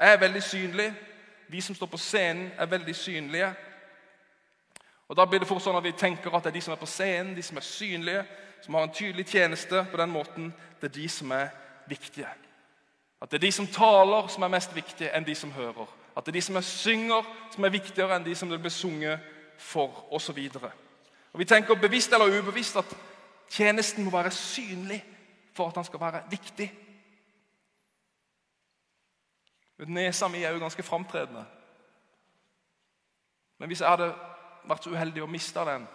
Jeg 0.00 0.16
er 0.16 0.22
veldig 0.24 0.42
synlig. 0.42 0.88
Vi 1.52 1.61
som 1.61 1.76
står 1.76 1.90
på 1.92 2.00
scenen, 2.00 2.50
er 2.59 2.66
veldig 2.66 2.94
synlige. 2.96 3.52
Og 5.09 5.16
Da 5.16 5.24
blir 5.24 5.38
det 5.38 5.48
fort 5.48 5.62
sånn 5.62 5.76
at 5.76 5.85
vi 5.85 5.92
tenker 5.92 6.33
at 6.33 6.42
det 6.42 6.50
er 6.50 6.57
de 6.57 6.61
som 6.64 6.72
er 6.72 6.81
på 6.81 6.88
scenen, 6.88 7.35
de 7.37 7.42
som 7.42 7.57
er 7.57 7.66
synlige, 7.66 8.24
som 8.62 8.74
har 8.74 8.87
en 8.87 8.94
tydelig 8.94 9.26
tjeneste 9.26 9.87
på 9.90 9.98
den 10.00 10.11
måten, 10.11 10.55
det 10.81 10.88
er 10.88 10.94
de 10.94 11.09
som 11.09 11.31
er 11.37 11.50
viktige. 11.88 12.31
At 13.20 13.31
det 13.31 13.37
er 13.37 13.46
de 13.46 13.52
som 13.52 13.66
taler, 13.66 14.26
som 14.33 14.42
er 14.42 14.48
mest 14.48 14.74
viktige 14.74 15.12
enn 15.14 15.26
de 15.26 15.35
som 15.35 15.52
hører. 15.52 15.87
At 16.16 16.24
det 16.24 16.33
er 16.33 16.38
de 16.40 16.42
som 16.46 16.57
er 16.57 16.64
synger, 16.66 17.28
som 17.52 17.64
er 17.64 17.74
viktigere 17.74 18.16
enn 18.16 18.24
de 18.24 18.35
som 18.35 18.50
det 18.50 18.61
blir 18.61 18.72
sunget 18.72 19.20
for, 19.59 20.07
osv. 20.11 20.48
Vi 21.38 21.45
tenker 21.49 21.75
bevisst 21.81 22.12
eller 22.12 22.38
ubevisst 22.38 22.77
at 22.77 22.97
tjenesten 23.49 24.05
må 24.05 24.11
være 24.11 24.31
synlig 24.31 25.01
for 25.57 25.68
at 25.68 25.75
den 25.75 25.85
skal 25.85 26.01
være 26.01 26.23
viktig. 26.31 26.68
Nesa 29.88 30.29
mi 30.29 30.42
er 30.45 30.53
jo 30.53 30.61
ganske 30.62 30.83
framtredende. 30.83 31.45
Men 33.59 33.66
hvis 33.66 33.81
jeg 33.81 33.88
hadde 33.88 34.12
vært 34.68 34.85
så 34.85 34.92
uheldig 34.92 35.25
å 35.25 35.31
miste 35.31 35.64
den, 35.66 35.88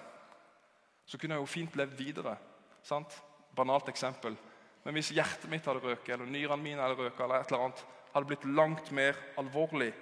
så 1.07 1.17
kunne 1.17 1.37
jeg 1.37 1.43
jo 1.43 1.51
fint 1.51 1.77
levd 1.79 1.95
videre. 1.99 2.35
Sant? 2.83 3.15
Banalt 3.55 3.89
eksempel. 3.89 4.35
Men 4.83 4.97
hvis 4.97 5.13
hjertet 5.15 5.49
mitt 5.51 5.65
hadde 5.65 5.83
røket, 5.83 6.13
eller 6.15 6.29
nyrene 6.31 6.63
mine 6.63 6.83
hadde 6.83 6.99
røket, 6.99 7.23
eller 7.23 7.41
et 7.41 7.51
eller 7.51 7.63
annet, 7.65 7.85
hadde 8.13 8.29
blitt 8.29 8.45
langt 8.57 8.91
mer 8.91 9.19
alvorlig. 9.39 9.93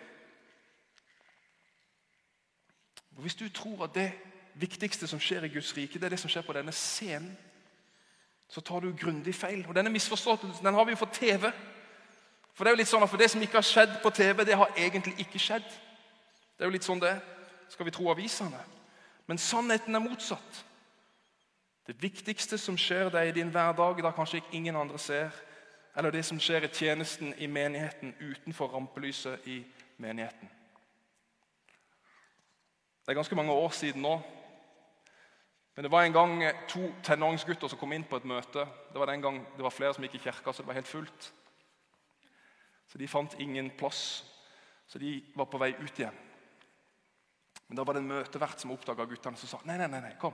Hvis 3.21 3.35
du 3.35 3.49
tror 3.49 3.85
at 3.85 3.95
det 3.95 4.09
viktigste 4.55 5.07
som 5.07 5.19
skjer 5.19 5.45
i 5.45 5.51
Guds 5.53 5.73
rike, 5.77 5.99
det 5.99 6.07
er 6.07 6.15
det 6.15 6.19
som 6.19 6.31
skjer 6.31 6.45
på 6.47 6.55
denne 6.55 6.73
scenen, 6.75 7.35
så 8.49 8.61
tar 8.61 8.79
du 8.79 8.93
grundig 8.93 9.33
feil. 9.35 9.65
Og 9.67 9.75
Denne 9.75 9.89
misforståelsen 9.89 10.65
den 10.65 10.73
har 10.73 10.85
vi 10.85 10.93
jo 10.93 11.01
for 11.01 11.11
TV. 11.13 11.49
For 12.53 12.63
det 12.63 12.71
er 12.71 12.75
jo 12.75 12.81
litt 12.83 12.91
sånn 12.91 13.03
at 13.03 13.09
for 13.11 13.19
det 13.19 13.31
som 13.31 13.41
ikke 13.41 13.57
har 13.57 13.67
skjedd 13.67 13.97
på 14.03 14.11
TV, 14.15 14.45
det 14.45 14.55
har 14.55 14.77
egentlig 14.77 15.15
ikke 15.19 15.41
skjedd. 15.41 15.65
Det 16.55 16.63
er 16.63 16.69
jo 16.69 16.75
litt 16.77 16.87
sånn 16.87 17.01
det 17.03 17.17
skal 17.73 17.87
vi 17.87 17.93
tro 17.95 18.07
avisene. 18.13 18.61
Men 19.27 19.41
sannheten 19.41 19.95
er 19.97 20.03
motsatt. 20.03 20.61
Det 21.87 21.97
viktigste 22.01 22.57
som 22.57 22.77
skjer 22.77 23.09
deg 23.13 23.29
i 23.29 23.35
din 23.35 23.51
hverdag, 23.53 23.99
da 24.01 24.13
kanskje 24.15 24.39
ikke 24.39 24.55
ingen 24.57 24.77
andre 24.77 25.01
ser, 25.01 25.33
eller 25.97 26.11
det 26.11 26.23
som 26.25 26.39
skjer 26.41 26.65
i 26.65 26.71
tjenesten 26.73 27.33
i 27.37 27.47
menigheten 27.47 28.15
utenfor 28.19 28.71
rampelyset 28.73 29.45
i 29.47 29.59
menigheten. 29.97 30.49
Det 33.05 33.13
er 33.13 33.19
ganske 33.19 33.35
mange 33.35 33.53
år 33.53 33.69
siden 33.69 34.01
nå. 34.01 34.15
Men 35.75 35.83
det 35.83 35.91
var 35.91 36.03
en 36.03 36.13
gang 36.13 36.43
to 36.71 36.87
tenåringsgutter 37.03 37.67
som 37.67 37.79
kom 37.79 37.93
inn 37.93 38.05
på 38.07 38.15
et 38.15 38.27
møte. 38.27 38.63
Det 38.93 38.99
var 38.99 39.11
den 39.11 39.21
gang 39.21 39.41
det 39.57 39.63
var 39.63 39.73
flere 39.75 39.93
som 39.93 40.05
gikk 40.05 40.15
i 40.15 40.23
kirka, 40.23 40.53
så 40.53 40.63
det 40.63 40.69
var 40.69 40.77
helt 40.79 40.87
fullt. 40.87 41.33
Så 42.87 42.97
De 42.97 43.07
fant 43.07 43.35
ingen 43.39 43.69
plass, 43.77 44.23
så 44.87 44.99
de 44.99 45.17
var 45.35 45.49
på 45.51 45.59
vei 45.59 45.73
ut 45.75 45.99
igjen. 45.99 46.15
Men 47.67 47.77
Da 47.77 47.83
var 47.83 47.93
det 47.93 48.03
en 48.03 48.07
møtevert 48.07 48.59
som 48.59 48.71
oppdaga 48.71 49.05
guttene, 49.05 49.37
som 49.37 49.49
sa 49.49 49.59
nei, 49.65 49.77
nei, 49.77 49.87
nei, 49.87 50.13
kom. 50.21 50.33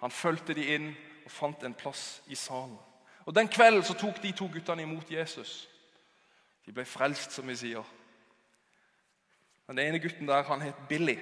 Han 0.00 0.10
fulgte 0.10 0.54
de 0.54 0.66
inn 0.74 0.90
og 1.24 1.30
fant 1.30 1.62
en 1.62 1.74
plass 1.74 2.22
i 2.26 2.34
salen. 2.34 2.78
Og 3.26 3.34
Den 3.34 3.48
kvelden 3.48 3.84
så 3.84 3.94
tok 3.94 4.22
de 4.22 4.32
to 4.32 4.48
guttene 4.52 4.82
imot 4.82 5.10
Jesus. 5.10 5.68
De 6.66 6.72
ble 6.72 6.84
frelst, 6.84 7.32
som 7.32 7.48
vi 7.48 7.56
sier. 7.56 7.84
Den 9.68 9.78
ene 9.78 9.98
gutten 9.98 10.26
der 10.26 10.42
han 10.42 10.60
het 10.60 10.88
Billy. 10.88 11.16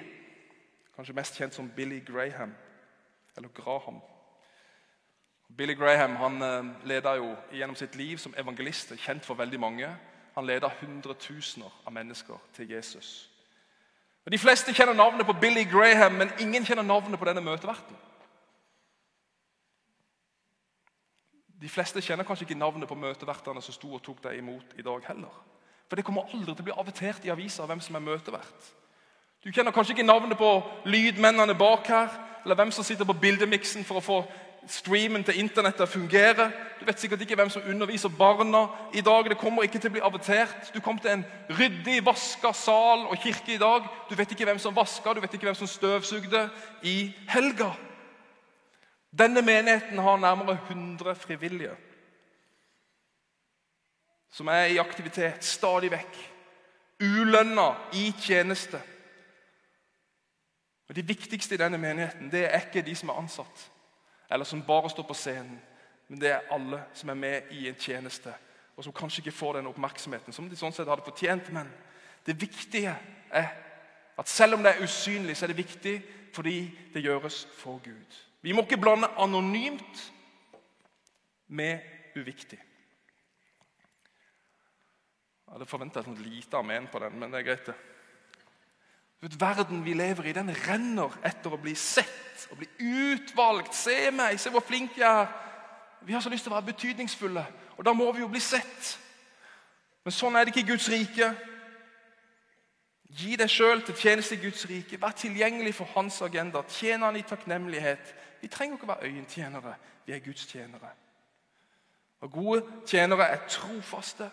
Kanskje 0.95 1.15
mest 1.15 1.37
kjent 1.37 1.53
som 1.53 1.69
Billy 1.69 1.99
Graham. 1.99 2.55
Eller 3.37 3.49
Graham. 3.49 4.01
Billy 5.57 5.73
Graham 5.73 6.15
han 6.15 6.41
eh, 6.41 6.87
leda 6.87 7.15
jo 7.15 7.35
gjennom 7.51 7.75
sitt 7.75 7.95
liv 7.95 8.17
som 8.17 8.33
evangelist, 8.37 8.95
kjent 8.97 9.25
for 9.25 9.37
veldig 9.37 9.59
mange. 9.59 9.89
Han 10.33 10.45
leda 10.45 10.71
hundretusener 10.79 11.69
av 11.85 11.93
mennesker 11.93 12.39
til 12.53 12.71
Jesus. 12.71 13.29
Og 14.25 14.31
De 14.31 14.39
fleste 14.39 14.73
kjenner 14.73 14.93
navnet 14.93 15.25
på 15.25 15.35
Billy 15.41 15.63
Graham, 15.69 16.11
men 16.11 16.31
ingen 16.39 16.65
kjenner 16.65 16.83
navnet 16.83 17.19
på 17.19 17.27
denne 17.27 17.43
møteverten. 17.43 17.95
De 21.63 21.69
fleste 21.69 22.01
kjenner 22.01 22.27
kanskje 22.27 22.47
ikke 22.47 22.59
navnet 22.59 22.89
på 22.89 22.97
møtevertene 22.99 23.61
som 23.63 23.75
sto 23.75 23.93
og 23.95 24.01
tok 24.03 24.23
deg 24.23 24.39
imot 24.39 24.73
i 24.79 24.83
dag 24.83 25.05
heller. 25.07 25.35
For 25.87 25.95
det 25.95 26.05
kommer 26.07 26.31
aldri 26.33 26.55
til 26.55 26.63
å 26.63 26.67
bli 26.67 26.75
avertert 26.81 27.27
i 27.27 27.31
avisa 27.31 27.67
hvem 27.69 27.79
som 27.83 27.95
er 27.95 28.03
møtevert. 28.03 28.71
Du 29.43 29.51
kjenner 29.51 29.75
kanskje 29.75 29.97
ikke 29.97 30.07
navnet 30.07 30.37
på 30.39 30.49
lydmennene 30.85 31.55
bak 31.59 31.87
her, 31.87 32.13
eller 32.43 32.55
hvem 32.55 32.71
som 32.71 32.83
sitter 32.83 33.05
på 33.05 33.17
bildemiksen 33.19 33.83
for 33.83 33.99
å 33.99 34.03
få 34.03 34.19
streamen 34.67 35.23
til 35.27 35.39
internett 35.41 35.75
til 35.75 35.83
å 35.83 35.91
fungere. 35.91 36.45
Du 36.79 36.85
vet 36.87 36.99
sikkert 36.99 37.25
ikke 37.25 37.35
hvem 37.35 37.51
som 37.51 37.65
underviser 37.67 38.11
barna 38.15 38.65
i 38.95 39.01
dag. 39.03 39.27
Det 39.27 39.37
kommer 39.39 39.67
ikke 39.67 39.79
til 39.79 39.91
å 39.91 39.95
bli 39.97 40.03
avertert. 40.07 40.71
Du 40.73 40.79
kom 40.83 40.99
til 40.99 41.17
en 41.17 41.25
ryddig, 41.59 41.99
vaska 42.05 42.53
sal 42.55 43.07
og 43.09 43.19
kirke 43.23 43.55
i 43.55 43.59
dag. 43.59 43.87
Du 44.09 44.15
vet 44.15 44.31
ikke 44.31 44.47
hvem 44.47 44.61
som 44.63 44.75
vaska, 44.75 45.13
du 45.13 45.19
vet 45.23 45.35
ikke 45.35 45.49
hvem 45.49 45.59
som 45.59 45.67
støvsugde 45.67 46.45
i 46.87 47.11
helga. 47.27 47.73
Denne 49.13 49.43
menigheten 49.45 49.99
har 49.99 50.17
nærmere 50.17 50.57
100 50.69 51.15
frivillige 51.19 51.75
som 54.33 54.47
er 54.49 54.71
i 54.73 54.79
aktivitet 54.81 55.45
stadig 55.45 55.91
vekk. 55.93 56.15
Ulønna 57.03 57.67
i 57.93 58.07
tjeneste. 58.17 58.79
Og 60.89 60.95
De 60.95 61.07
viktigste 61.07 61.55
i 61.55 61.57
denne 61.57 61.77
menigheten 61.77 62.31
det 62.31 62.45
er 62.45 62.65
ikke 62.65 62.83
de 62.85 62.95
som 62.95 63.09
er 63.09 63.19
ansatt, 63.21 63.69
eller 64.31 64.45
som 64.45 64.63
bare 64.65 64.89
står 64.89 65.07
på 65.07 65.13
scenen, 65.13 65.61
men 66.07 66.21
det 66.21 66.31
er 66.31 66.49
alle 66.51 66.83
som 66.93 67.09
er 67.09 67.17
med 67.17 67.51
i 67.51 67.67
en 67.69 67.79
tjeneste, 67.79 68.33
og 68.75 68.83
som 68.83 68.93
kanskje 68.93 69.21
ikke 69.21 69.37
får 69.37 69.53
den 69.57 69.69
oppmerksomheten 69.69 70.33
som 70.33 70.49
de 70.49 70.57
sånn 70.57 70.73
sett 70.73 70.89
hadde 70.89 71.05
fortjent. 71.05 71.51
Men 71.53 71.69
det 72.25 72.35
viktige 72.41 72.95
er 73.31 73.49
at 74.17 74.29
selv 74.29 74.57
om 74.57 74.63
det 74.63 74.73
er 74.73 74.83
usynlig, 74.83 75.37
så 75.37 75.45
er 75.45 75.53
det 75.53 75.61
viktig 75.61 75.95
fordi 76.33 76.57
det 76.93 77.03
gjøres 77.05 77.43
for 77.57 77.79
Gud. 77.85 78.19
Vi 78.41 78.51
må 78.51 78.65
ikke 78.65 78.81
blande 78.81 79.07
anonymt 79.21 80.03
med 81.47 81.79
uviktig. 82.17 82.59
Jeg 85.47 85.59
hadde 85.59 85.69
forventa 85.69 86.01
et 86.01 86.19
lite 86.25 86.57
amen 86.57 86.87
på 86.91 86.99
den, 86.99 87.19
men 87.19 87.31
det 87.31 87.39
er 87.39 87.49
greit. 87.49 87.65
det. 87.65 87.75
Vet, 89.23 89.39
verden 89.39 89.85
vi 89.85 89.93
lever 89.93 90.25
i, 90.27 90.35
den 90.35 90.51
renner 90.65 91.13
etter 91.23 91.53
å 91.55 91.59
bli 91.61 91.71
sett 91.79 92.47
og 92.51 92.59
bli 92.59 92.67
utvalgt. 92.83 93.71
Se 93.75 94.09
meg, 94.11 94.35
se 94.39 94.51
hvor 94.51 94.65
flink 94.67 94.97
jeg 94.99 95.07
er. 95.07 95.31
Vi 96.03 96.11
har 96.11 96.19
så 96.19 96.31
lyst 96.31 96.43
til 96.43 96.51
å 96.51 96.57
være 96.57 96.73
betydningsfulle, 96.73 97.45
og 97.77 97.85
da 97.87 97.93
må 97.95 98.09
vi 98.11 98.19
jo 98.19 98.27
bli 98.27 98.41
sett. 98.43 98.89
Men 100.03 100.11
sånn 100.11 100.35
er 100.35 100.43
det 100.43 100.51
ikke 100.51 100.65
i 100.65 100.71
Guds 100.73 100.89
rike. 100.91 101.29
Gi 103.15 103.37
deg 103.39 103.47
sjøl 103.47 103.85
til 103.87 103.95
tjeneste 103.95 104.35
i 104.35 104.41
Guds 104.41 104.65
rike. 104.67 104.99
Vær 104.99 105.15
tilgjengelig 105.15 105.77
for 105.77 105.87
hans 105.95 106.19
agenda. 106.25 106.65
Tjen 106.67 107.05
han 107.07 107.15
i 107.15 107.23
takknemlighet. 107.23 108.11
Vi 108.41 108.51
trenger 108.51 108.75
ikke 108.75 108.89
å 108.89 108.91
være 108.91 109.07
øyentjenere. 109.07 109.77
Vi 110.03 110.15
er 110.17 110.23
Guds 110.25 110.49
tjenere. 110.51 110.91
Og 112.27 112.31
Gode 112.35 112.83
tjenere 112.89 113.29
er 113.31 113.47
trofaste. 113.47 114.27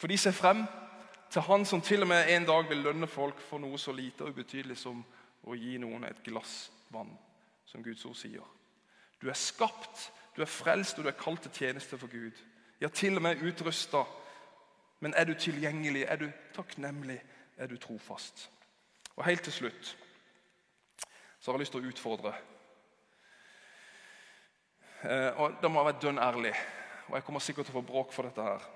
For 0.00 0.08
de 0.08 0.16
ser 0.16 0.32
frem 0.32 0.64
til 1.32 1.42
Han 1.42 1.64
som 1.64 1.80
til 1.80 2.04
og 2.04 2.08
med 2.08 2.28
en 2.28 2.44
dag 2.44 2.68
vil 2.68 2.82
lønne 2.84 3.06
folk 3.08 3.40
for 3.40 3.62
noe 3.62 3.78
så 3.80 3.92
lite 3.92 4.26
og 4.26 4.34
ubetydelig 4.34 4.76
som 4.76 5.00
å 5.48 5.56
gi 5.56 5.78
noen 5.80 6.04
et 6.04 6.20
glass 6.26 6.70
vann, 6.92 7.12
som 7.66 7.82
Guds 7.82 8.04
ord 8.04 8.18
sier. 8.20 8.44
Du 9.20 9.30
er 9.30 9.38
skapt, 9.38 10.10
du 10.36 10.42
er 10.42 10.50
frelst, 10.50 10.98
og 10.98 11.06
du 11.06 11.08
er 11.08 11.16
kalt 11.16 11.42
til 11.46 11.54
tjeneste 11.56 11.96
for 11.98 12.12
Gud. 12.12 12.36
Ja, 12.80 12.88
til 12.88 13.16
og 13.16 13.24
med 13.24 13.40
utrusta. 13.42 14.04
Men 15.00 15.14
er 15.16 15.24
du 15.24 15.34
tilgjengelig, 15.34 16.04
er 16.04 16.20
du 16.20 16.28
takknemlig, 16.54 17.18
er 17.56 17.66
du 17.66 17.76
trofast? 17.80 18.50
Og 19.16 19.24
Helt 19.24 19.42
til 19.42 19.52
slutt 19.52 19.96
så 21.42 21.50
har 21.50 21.56
jeg 21.58 21.64
lyst 21.64 21.72
til 21.74 21.82
å 21.82 21.88
utfordre. 21.90 22.30
Eh, 25.02 25.40
og 25.42 25.56
Da 25.62 25.68
må 25.68 25.80
jeg 25.80 25.88
være 25.88 26.02
dønn 26.04 26.20
ærlig, 26.22 26.52
og 27.08 27.16
jeg 27.16 27.24
kommer 27.26 27.42
sikkert 27.42 27.66
til 27.66 27.74
å 27.74 27.80
få 27.80 27.86
bråk 27.88 28.12
for 28.14 28.28
dette 28.28 28.44
her. 28.46 28.68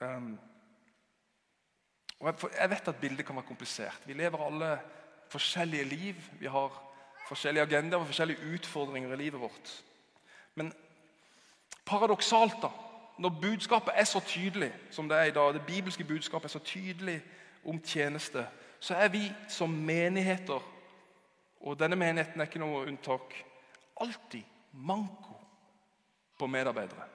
Um, 0.00 0.32
og 2.24 2.50
jeg, 2.60 2.70
vet 2.70 2.88
at 2.88 2.96
bildet 2.96 3.26
kan 3.26 3.36
være 3.36 3.44
komplisert. 3.44 4.00
Vi 4.06 4.12
lever 4.12 4.46
alle 4.46 4.78
forskjellige 5.28 5.84
liv. 5.84 6.14
Vi 6.40 6.46
har 6.46 6.82
forskjellige 7.28 7.62
agendaer 7.62 8.00
og 8.00 8.06
forskjellige 8.06 8.54
utfordringer 8.54 9.12
i 9.12 9.16
livet 9.16 9.40
vårt. 9.40 9.72
Men 10.54 10.72
paradoksalt, 11.84 12.56
da, 12.62 12.68
når 13.18 13.38
budskapet 13.42 13.92
er 13.94 14.04
så 14.04 14.20
tydelig 14.20 14.72
som 14.90 15.08
det 15.08 15.18
er 15.18 15.24
i 15.24 15.36
dag, 15.36 15.54
det 15.54 15.66
bibelske 15.66 16.04
budskapet 16.04 16.44
er 16.44 16.52
så 16.52 16.58
tydelig 16.58 17.22
om 17.64 17.80
tjeneste, 17.80 18.46
så 18.80 18.94
er 18.94 19.08
vi 19.08 19.32
som 19.48 19.70
menigheter, 19.70 20.60
og 21.60 21.78
denne 21.78 21.96
menigheten 21.96 22.40
er 22.40 22.48
ikke 22.48 22.60
noe 22.60 22.86
unntak, 22.86 23.36
alltid 24.00 24.42
manko 24.72 25.36
på 26.38 26.46
medarbeidere. 26.46 27.06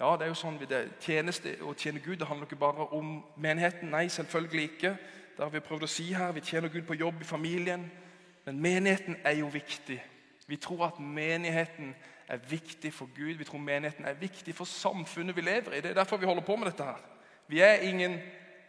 Ja, 0.00 0.12
det 0.16 0.22
er 0.22 0.30
jo 0.30 0.38
sånn 0.38 0.60
det 0.62 0.84
Tjeneste 1.02 1.56
å 1.66 1.72
tjene 1.74 1.98
Gud 1.98 2.20
det 2.20 2.26
handler 2.28 2.46
ikke 2.46 2.60
bare 2.60 2.84
om 2.94 3.16
menigheten. 3.34 3.90
Nei, 3.90 4.04
selvfølgelig 4.06 4.68
ikke. 4.68 4.92
Det 5.34 5.42
har 5.42 5.50
vi 5.50 5.62
prøvd 5.62 5.86
å 5.86 5.90
si 5.90 6.06
her. 6.14 6.30
Vi 6.36 6.44
tjener 6.46 6.70
Gud 6.70 6.84
på 6.86 6.94
jobb, 6.94 7.18
i 7.22 7.26
familien. 7.26 7.88
Men 8.46 8.60
menigheten 8.62 9.18
er 9.26 9.40
jo 9.40 9.48
viktig. 9.50 9.98
Vi 10.46 10.56
tror 10.62 10.84
at 10.86 11.00
menigheten 11.02 11.96
er 12.28 12.38
viktig 12.46 12.92
for 12.94 13.10
Gud. 13.16 13.40
Vi 13.40 13.48
tror 13.48 13.58
menigheten 13.58 14.06
er 14.06 14.20
viktig 14.20 14.54
for 14.54 14.70
samfunnet 14.70 15.36
vi 15.36 15.42
lever 15.42 15.74
i. 15.74 15.82
Det 15.82 15.90
er 15.90 15.98
derfor 15.98 16.22
vi 16.22 16.30
holder 16.30 16.46
på 16.46 16.56
med 16.56 16.70
dette. 16.70 16.84
her. 16.84 17.02
Vi 17.48 17.60
er 17.60 17.82
ingen 17.90 18.20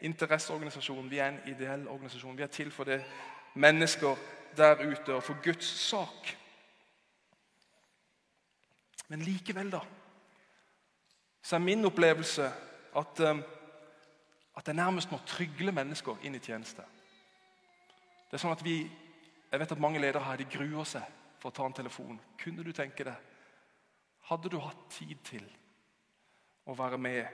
interesseorganisasjon. 0.01 1.11
Vi 1.11 1.21
er 1.21 1.29
en 1.29 1.39
ideell 1.45 1.87
organisasjon. 1.87 2.37
Vi 2.37 2.43
er 2.43 2.47
til 2.57 2.71
for 2.71 2.89
det 2.89 3.03
mennesker 3.53 4.17
der 4.57 4.81
ute 4.81 5.13
og 5.13 5.23
for 5.23 5.37
Guds 5.43 5.65
sak. 5.65 6.33
Men 9.09 9.21
likevel, 9.21 9.71
da 9.71 9.85
så 11.49 11.55
er 11.55 11.59
min 11.59 11.85
opplevelse 11.85 12.51
at, 12.95 13.19
um, 13.19 13.43
at 14.57 14.67
jeg 14.67 14.75
nærmest 14.75 15.11
må 15.11 15.17
trygle 15.25 15.71
mennesker 15.71 16.19
inn 16.21 16.35
i 16.37 16.41
tjeneste. 16.45 16.83
Det 18.29 18.37
er 18.37 18.43
sånn 18.43 18.53
at 18.53 18.65
vi, 18.65 18.83
Jeg 19.49 19.57
vet 19.59 19.71
at 19.73 19.79
mange 19.81 19.97
ledere 19.97 20.21
her 20.21 20.37
de 20.37 20.45
gruer 20.45 20.85
seg 20.85 21.05
for 21.41 21.49
å 21.49 21.55
ta 21.57 21.65
en 21.65 21.73
telefon. 21.73 22.19
Kunne 22.37 22.61
du 22.61 22.69
tenke 22.69 23.01
det? 23.07 23.15
Hadde 24.29 24.51
du 24.53 24.59
hatt 24.61 24.83
tid 24.93 25.15
til 25.25 25.47
å 26.69 26.75
være 26.77 26.99
med? 27.01 27.25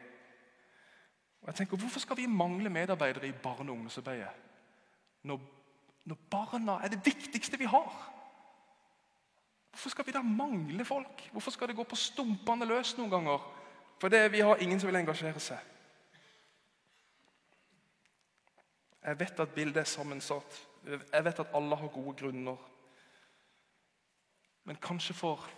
Og 1.41 1.49
jeg 1.49 1.57
tenker, 1.57 1.81
Hvorfor 1.83 1.99
skal 1.99 2.15
vi 2.21 2.29
mangle 2.31 2.71
medarbeidere 2.71 3.27
i 3.27 3.35
barne- 3.35 3.67
og 3.67 3.75
ungdomsarbeidet? 3.75 4.31
Når, 5.27 5.43
når 6.05 6.23
barna 6.31 6.77
er 6.79 6.95
det 6.95 7.03
viktigste 7.03 7.59
vi 7.59 7.67
har? 7.67 7.91
Hvorfor 9.73 9.91
skal 9.91 10.07
vi 10.07 10.15
da 10.15 10.23
mangle 10.23 10.85
folk? 10.87 11.27
Hvorfor 11.35 11.51
skal 11.51 11.67
det 11.67 11.75
gå 11.75 11.83
på 11.83 11.99
stumpene 11.99 12.71
løs 12.71 12.95
noen 12.95 13.11
ganger? 13.11 13.43
For 13.99 14.07
det, 14.11 14.31
vi 14.31 14.39
har 14.39 14.61
ingen 14.61 14.79
som 14.79 14.87
vil 14.87 14.99
engasjere 14.99 15.39
seg. 15.39 15.71
Jeg 19.05 19.19
vet 19.19 19.39
at 19.39 19.53
bildet 19.53 19.77
er 19.83 19.89
sammensatt. 19.89 20.61
Jeg 20.85 21.25
vet 21.25 21.39
at 21.39 21.53
alle 21.53 21.77
har 21.77 21.93
gode 21.93 22.15
grunner. 22.17 22.57
Men 24.65 24.81
kanskje 24.81 25.13
for 25.13 25.49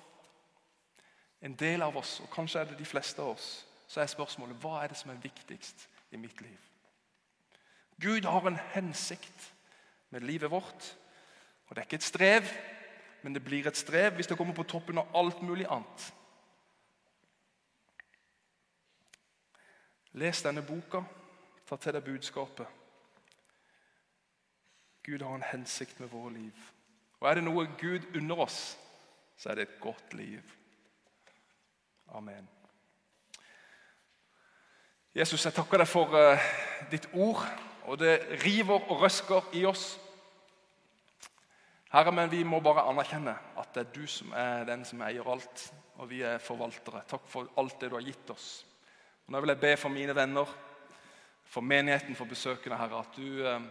en 1.41 1.55
del 1.55 1.81
av 1.81 1.95
oss, 1.97 2.19
og 2.19 2.29
kanskje 2.33 2.59
er 2.59 2.71
det 2.71 2.79
de 2.79 2.85
fleste 2.85 3.21
av 3.21 3.35
oss, 3.37 3.65
så 3.87 4.01
er 4.01 4.09
spørsmålet 4.11 4.57
hva 4.59 4.81
er 4.81 4.91
det 4.91 4.97
som 4.99 5.13
er 5.13 5.21
viktigst 5.23 5.87
i 6.11 6.19
mitt 6.19 6.41
liv. 6.41 6.57
Gud 8.01 8.27
har 8.27 8.47
en 8.47 8.59
hensikt 8.73 9.53
med 10.09 10.21
livet 10.27 10.51
vårt. 10.51 10.97
Og 11.67 11.75
Det 11.75 11.77
er 11.77 11.85
ikke 11.85 11.95
et 11.95 12.03
strev, 12.03 12.43
men 13.21 13.33
det 13.33 13.43
blir 13.43 13.67
et 13.67 13.77
strev 13.77 14.13
hvis 14.15 14.27
det 14.27 14.37
kommer 14.37 14.53
på 14.53 14.63
toppen 14.63 14.97
av 14.97 15.15
alt 15.15 15.41
mulig 15.41 15.65
annet. 15.69 16.13
Les 20.17 20.41
denne 20.41 20.63
boka. 20.65 21.03
Ta 21.67 21.77
til 21.77 21.93
deg 21.93 22.05
budskapet. 22.05 22.65
Gud 25.05 25.21
har 25.21 25.35
en 25.35 25.45
hensikt 25.51 25.99
med 25.99 26.09
våre 26.09 26.33
liv. 26.33 26.63
Og 27.19 27.29
Er 27.29 27.37
det 27.37 27.43
noe 27.43 27.67
Gud 27.77 28.07
unner 28.15 28.41
oss, 28.47 28.77
så 29.37 29.49
er 29.49 29.55
det 29.55 29.67
et 29.67 29.79
godt 29.81 30.13
liv. 30.13 30.41
Amen. 32.17 32.47
Jesus, 35.15 35.45
jeg 35.45 35.53
takker 35.53 35.81
deg 35.81 35.89
for 35.89 36.13
uh, 36.13 36.49
ditt 36.91 37.07
ord, 37.13 37.41
og 37.85 37.99
det 37.99 38.43
river 38.45 38.89
og 38.89 39.01
røsker 39.01 39.53
i 39.53 39.65
oss. 39.65 39.99
Herre, 41.93 42.11
men 42.11 42.31
vi 42.31 42.43
må 42.43 42.59
bare 42.59 42.85
anerkjenne 42.89 43.35
at 43.57 43.69
det 43.75 43.85
er 43.85 43.93
du 43.95 44.07
som 44.11 44.33
er 44.35 44.65
den 44.67 44.85
som 44.85 45.01
eier 45.05 45.29
alt, 45.29 45.67
og 45.97 46.09
vi 46.09 46.21
er 46.25 46.41
forvaltere. 46.43 47.05
Takk 47.07 47.29
for 47.29 47.53
alt 47.57 47.79
det 47.81 47.89
du 47.91 47.95
har 47.95 48.05
gitt 48.05 48.33
oss. 48.33 48.65
Og 49.27 49.33
Nå 49.33 49.39
vil 49.43 49.51
jeg 49.51 49.59
be 49.59 49.73
for 49.75 49.91
mine 49.91 50.15
venner, 50.15 50.51
for 51.43 51.61
menigheten, 51.61 52.15
for 52.15 52.25
besøkende, 52.25 52.77
Herre, 52.79 52.99
at 53.03 53.15
du 53.15 53.43
eh, 53.43 53.63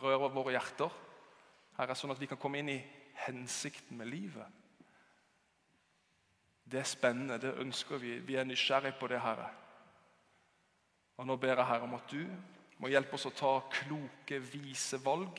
rører 0.00 0.30
våre 0.32 0.54
hjerter. 0.54 0.92
Herre, 1.76 1.96
sånn 1.96 2.14
at 2.14 2.20
vi 2.20 2.28
kan 2.30 2.38
komme 2.40 2.62
inn 2.62 2.70
i 2.72 2.78
hensikten 3.26 3.98
med 4.00 4.08
livet. 4.08 4.46
Det 6.64 6.80
er 6.80 6.88
spennende, 6.88 7.36
det 7.42 7.52
ønsker 7.60 8.00
vi. 8.00 8.14
Vi 8.24 8.38
er 8.40 8.48
nysgjerrige 8.48 8.96
på 8.96 9.10
det, 9.12 9.18
Herre. 9.20 9.50
Og 11.20 11.28
Nå 11.28 11.36
ber 11.36 11.52
jeg 11.52 11.68
Herre 11.68 11.84
om 11.84 11.96
at 11.98 12.08
du 12.08 12.24
må 12.80 12.88
hjelpe 12.88 13.18
oss 13.18 13.26
å 13.28 13.34
ta 13.36 13.50
kloke, 13.74 14.38
vise 14.40 14.96
valg, 15.04 15.36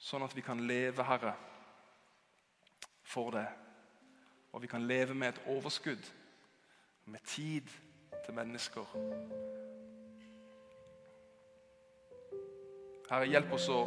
sånn 0.00 0.24
at 0.24 0.32
vi 0.32 0.46
kan 0.46 0.62
leve, 0.64 1.04
Herre, 1.04 1.34
for 3.04 3.36
det. 3.36 3.44
Og 4.56 4.64
vi 4.64 4.72
kan 4.72 4.88
leve 4.88 5.12
med 5.12 5.34
et 5.34 5.52
overskudd, 5.52 6.08
med 7.12 7.20
tid 7.28 7.68
til 8.28 8.36
mennesker. 8.36 8.88
Herre, 13.08 13.28
hjelp 13.32 13.52
oss 13.56 13.68
å 13.72 13.78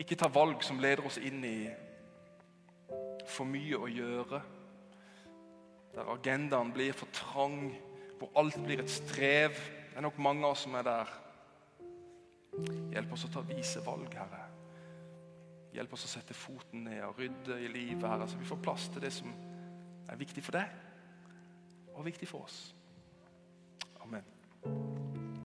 ikke 0.00 0.16
ta 0.16 0.30
valg 0.32 0.62
som 0.64 0.78
leder 0.80 1.04
oss 1.04 1.18
inn 1.20 1.42
i 1.44 1.58
for 3.28 3.44
mye 3.44 3.76
å 3.76 3.90
gjøre. 3.92 4.40
Der 5.92 6.08
agendaen 6.14 6.72
blir 6.72 6.96
for 6.96 7.12
trang, 7.12 7.74
hvor 8.16 8.32
alt 8.40 8.56
blir 8.64 8.80
et 8.80 8.92
strev. 8.92 9.58
Det 9.90 10.00
er 10.00 10.06
nok 10.06 10.22
mange 10.24 10.46
av 10.46 10.54
oss 10.54 10.64
som 10.64 10.78
er 10.80 10.86
der. 10.88 11.12
Hjelp 12.94 13.12
oss 13.12 13.26
å 13.28 13.30
ta 13.34 13.42
vise 13.44 13.82
valg, 13.84 14.16
Herre. 14.16 14.40
Hjelp 15.74 15.92
oss 15.92 16.06
å 16.06 16.14
sette 16.14 16.36
foten 16.38 16.86
ned 16.88 17.02
og 17.04 17.20
rydde 17.20 17.60
i 17.60 17.68
livet, 17.68 18.08
Herre, 18.08 18.30
så 18.30 18.40
vi 18.40 18.48
får 18.48 18.64
plass 18.64 18.88
til 18.94 19.04
det 19.04 19.12
som 19.12 19.28
er 20.08 20.20
viktig 20.24 20.46
for 20.46 20.56
deg 20.56 20.80
og 21.94 22.08
viktig 22.08 22.30
for 22.30 22.48
oss. 22.48 22.62